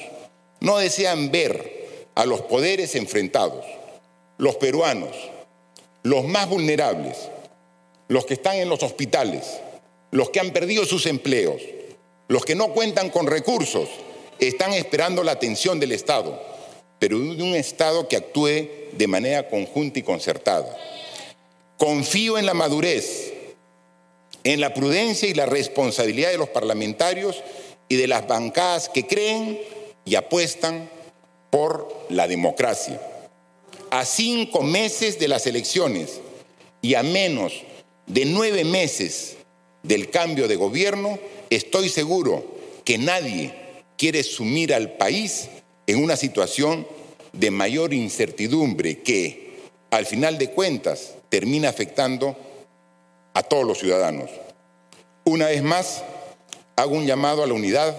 no 0.59 0.77
desean 0.79 1.31
ver 1.31 2.07
a 2.15 2.25
los 2.25 2.41
poderes 2.41 2.95
enfrentados. 2.95 3.63
Los 4.37 4.55
peruanos, 4.55 5.15
los 6.03 6.25
más 6.25 6.49
vulnerables, 6.49 7.29
los 8.07 8.25
que 8.25 8.33
están 8.33 8.55
en 8.55 8.67
los 8.67 8.81
hospitales, 8.83 9.43
los 10.11 10.31
que 10.31 10.39
han 10.39 10.51
perdido 10.51 10.85
sus 10.85 11.05
empleos, 11.05 11.61
los 12.27 12.45
que 12.45 12.55
no 12.55 12.73
cuentan 12.73 13.11
con 13.11 13.27
recursos, 13.27 13.89
están 14.39 14.73
esperando 14.73 15.23
la 15.23 15.33
atención 15.33 15.79
del 15.79 15.91
Estado, 15.91 16.41
pero 16.97 17.19
de 17.19 17.43
un 17.43 17.55
Estado 17.55 18.07
que 18.07 18.17
actúe 18.17 18.67
de 18.91 19.07
manera 19.07 19.47
conjunta 19.47 19.99
y 19.99 20.03
concertada. 20.03 20.75
Confío 21.77 22.37
en 22.37 22.45
la 22.45 22.53
madurez, 22.53 23.33
en 24.43 24.61
la 24.61 24.73
prudencia 24.73 25.27
y 25.27 25.33
la 25.33 25.45
responsabilidad 25.45 26.31
de 26.31 26.37
los 26.37 26.49
parlamentarios 26.49 27.43
y 27.89 27.95
de 27.95 28.07
las 28.07 28.27
bancadas 28.27 28.89
que 28.89 29.05
creen 29.05 29.59
y 30.05 30.15
apuestan 30.15 30.89
por 31.49 32.05
la 32.09 32.27
democracia. 32.27 33.01
A 33.91 34.05
cinco 34.05 34.61
meses 34.61 35.19
de 35.19 35.27
las 35.27 35.47
elecciones 35.47 36.21
y 36.81 36.95
a 36.95 37.03
menos 37.03 37.53
de 38.07 38.25
nueve 38.25 38.63
meses 38.63 39.37
del 39.83 40.09
cambio 40.09 40.47
de 40.47 40.55
gobierno, 40.55 41.19
estoy 41.49 41.89
seguro 41.89 42.45
que 42.83 42.97
nadie 42.97 43.53
quiere 43.97 44.23
sumir 44.23 44.73
al 44.73 44.93
país 44.97 45.49
en 45.87 46.03
una 46.03 46.15
situación 46.15 46.87
de 47.33 47.51
mayor 47.51 47.93
incertidumbre 47.93 49.01
que, 49.01 49.44
al 49.91 50.05
final 50.05 50.37
de 50.37 50.51
cuentas, 50.51 51.15
termina 51.29 51.69
afectando 51.69 52.35
a 53.33 53.43
todos 53.43 53.65
los 53.65 53.79
ciudadanos. 53.79 54.29
Una 55.25 55.47
vez 55.47 55.63
más, 55.63 56.03
hago 56.75 56.95
un 56.95 57.05
llamado 57.05 57.43
a 57.43 57.47
la 57.47 57.53
unidad, 57.53 57.95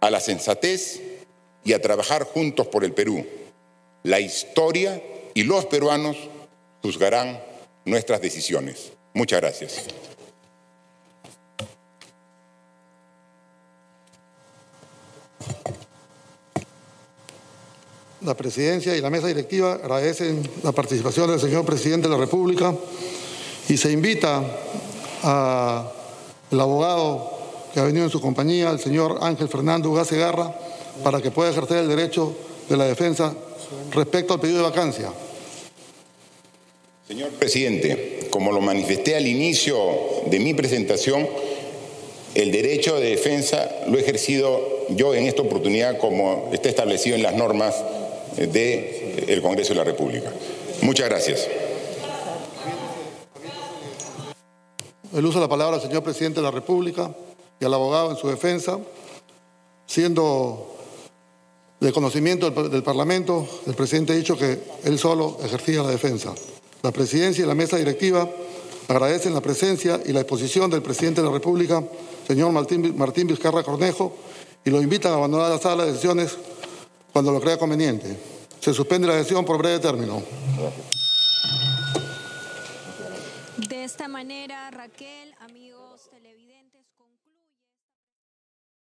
a 0.00 0.10
la 0.10 0.20
sensatez 0.20 1.00
y 1.64 1.72
a 1.72 1.82
trabajar 1.82 2.24
juntos 2.24 2.66
por 2.68 2.84
el 2.84 2.92
Perú. 2.92 3.26
La 4.02 4.20
historia 4.20 5.02
y 5.34 5.42
los 5.44 5.66
peruanos 5.66 6.16
juzgarán 6.82 7.40
nuestras 7.84 8.20
decisiones. 8.20 8.92
Muchas 9.14 9.40
gracias. 9.40 9.84
La 18.22 18.34
presidencia 18.34 18.94
y 18.94 19.00
la 19.00 19.08
mesa 19.08 19.28
directiva 19.28 19.72
agradecen 19.72 20.42
la 20.62 20.72
participación 20.72 21.30
del 21.30 21.40
señor 21.40 21.64
presidente 21.64 22.06
de 22.06 22.14
la 22.14 22.20
República 22.20 22.74
y 23.66 23.78
se 23.78 23.90
invita 23.90 24.42
al 25.22 26.60
abogado 26.60 27.30
que 27.72 27.80
ha 27.80 27.84
venido 27.84 28.04
en 28.04 28.10
su 28.10 28.20
compañía, 28.20 28.70
el 28.70 28.78
señor 28.78 29.20
Ángel 29.22 29.48
Fernando 29.48 29.88
Ugaz 29.88 30.12
Garra, 30.12 30.54
para 31.02 31.22
que 31.22 31.30
pueda 31.30 31.50
ejercer 31.50 31.78
el 31.78 31.88
derecho 31.88 32.36
de 32.68 32.76
la 32.76 32.84
defensa 32.84 33.32
respecto 33.92 34.34
al 34.34 34.40
pedido 34.40 34.58
de 34.58 34.64
vacancia. 34.64 35.10
Señor 37.08 37.30
presidente, 37.30 38.28
como 38.28 38.52
lo 38.52 38.60
manifesté 38.60 39.16
al 39.16 39.26
inicio 39.26 39.78
de 40.26 40.40
mi 40.40 40.52
presentación, 40.52 41.26
el 42.34 42.52
derecho 42.52 43.00
de 43.00 43.10
defensa 43.10 43.68
lo 43.88 43.96
he 43.96 44.02
ejercido 44.02 44.60
yo 44.90 45.14
en 45.14 45.24
esta 45.26 45.40
oportunidad 45.40 45.98
como 45.98 46.50
está 46.52 46.68
establecido 46.68 47.16
en 47.16 47.22
las 47.22 47.34
normas 47.34 47.74
del 48.36 49.42
Congreso 49.42 49.72
de 49.72 49.78
la 49.78 49.84
República. 49.84 50.30
Muchas 50.82 51.08
gracias. 51.08 51.48
El 55.12 55.26
uso 55.26 55.38
de 55.38 55.44
la 55.44 55.48
palabra 55.48 55.76
al 55.76 55.82
señor 55.82 56.04
presidente 56.04 56.40
de 56.40 56.44
la 56.44 56.52
República 56.52 57.10
y 57.58 57.64
al 57.64 57.74
abogado 57.74 58.12
en 58.12 58.16
su 58.16 58.28
defensa, 58.28 58.78
siendo 59.86 60.76
de 61.80 61.92
conocimiento 61.92 62.50
del, 62.50 62.82
Parlamento, 62.82 63.48
el 63.66 63.74
presidente 63.74 64.12
ha 64.12 64.16
dicho 64.16 64.36
que 64.36 64.60
él 64.84 64.98
solo 64.98 65.38
ejercía 65.42 65.82
la 65.82 65.90
defensa. 65.90 66.34
La 66.82 66.92
presidencia 66.92 67.42
y 67.42 67.48
la 67.48 67.54
mesa 67.54 67.76
directiva 67.76 68.28
agradecen 68.86 69.34
la 69.34 69.40
presencia 69.40 70.00
y 70.04 70.12
la 70.12 70.20
exposición 70.20 70.70
del 70.70 70.82
presidente 70.82 71.22
de 71.22 71.26
la 71.26 71.32
República, 71.32 71.82
señor 72.26 72.52
Martín, 72.52 72.94
Martín 72.96 73.26
Vizcarra 73.26 73.62
Cornejo, 73.62 74.14
y 74.64 74.70
lo 74.70 74.82
invitan 74.82 75.12
a 75.12 75.16
abandonar 75.16 75.50
la 75.50 75.58
sala 75.58 75.86
de 75.86 75.94
sesiones 75.94 76.36
cuando 77.12 77.32
lo 77.32 77.40
crea 77.40 77.58
conveniente. 77.58 78.16
Se 78.60 78.74
suspende 78.74 79.06
la 79.06 79.14
sesión 79.14 79.44
por 79.44 79.58
breve 79.58 79.78
término. 79.78 80.22
De 83.56 83.84
esta 83.84 84.08
manera, 84.08 84.70
Raquel, 84.70 85.34
amigos. 85.40 85.79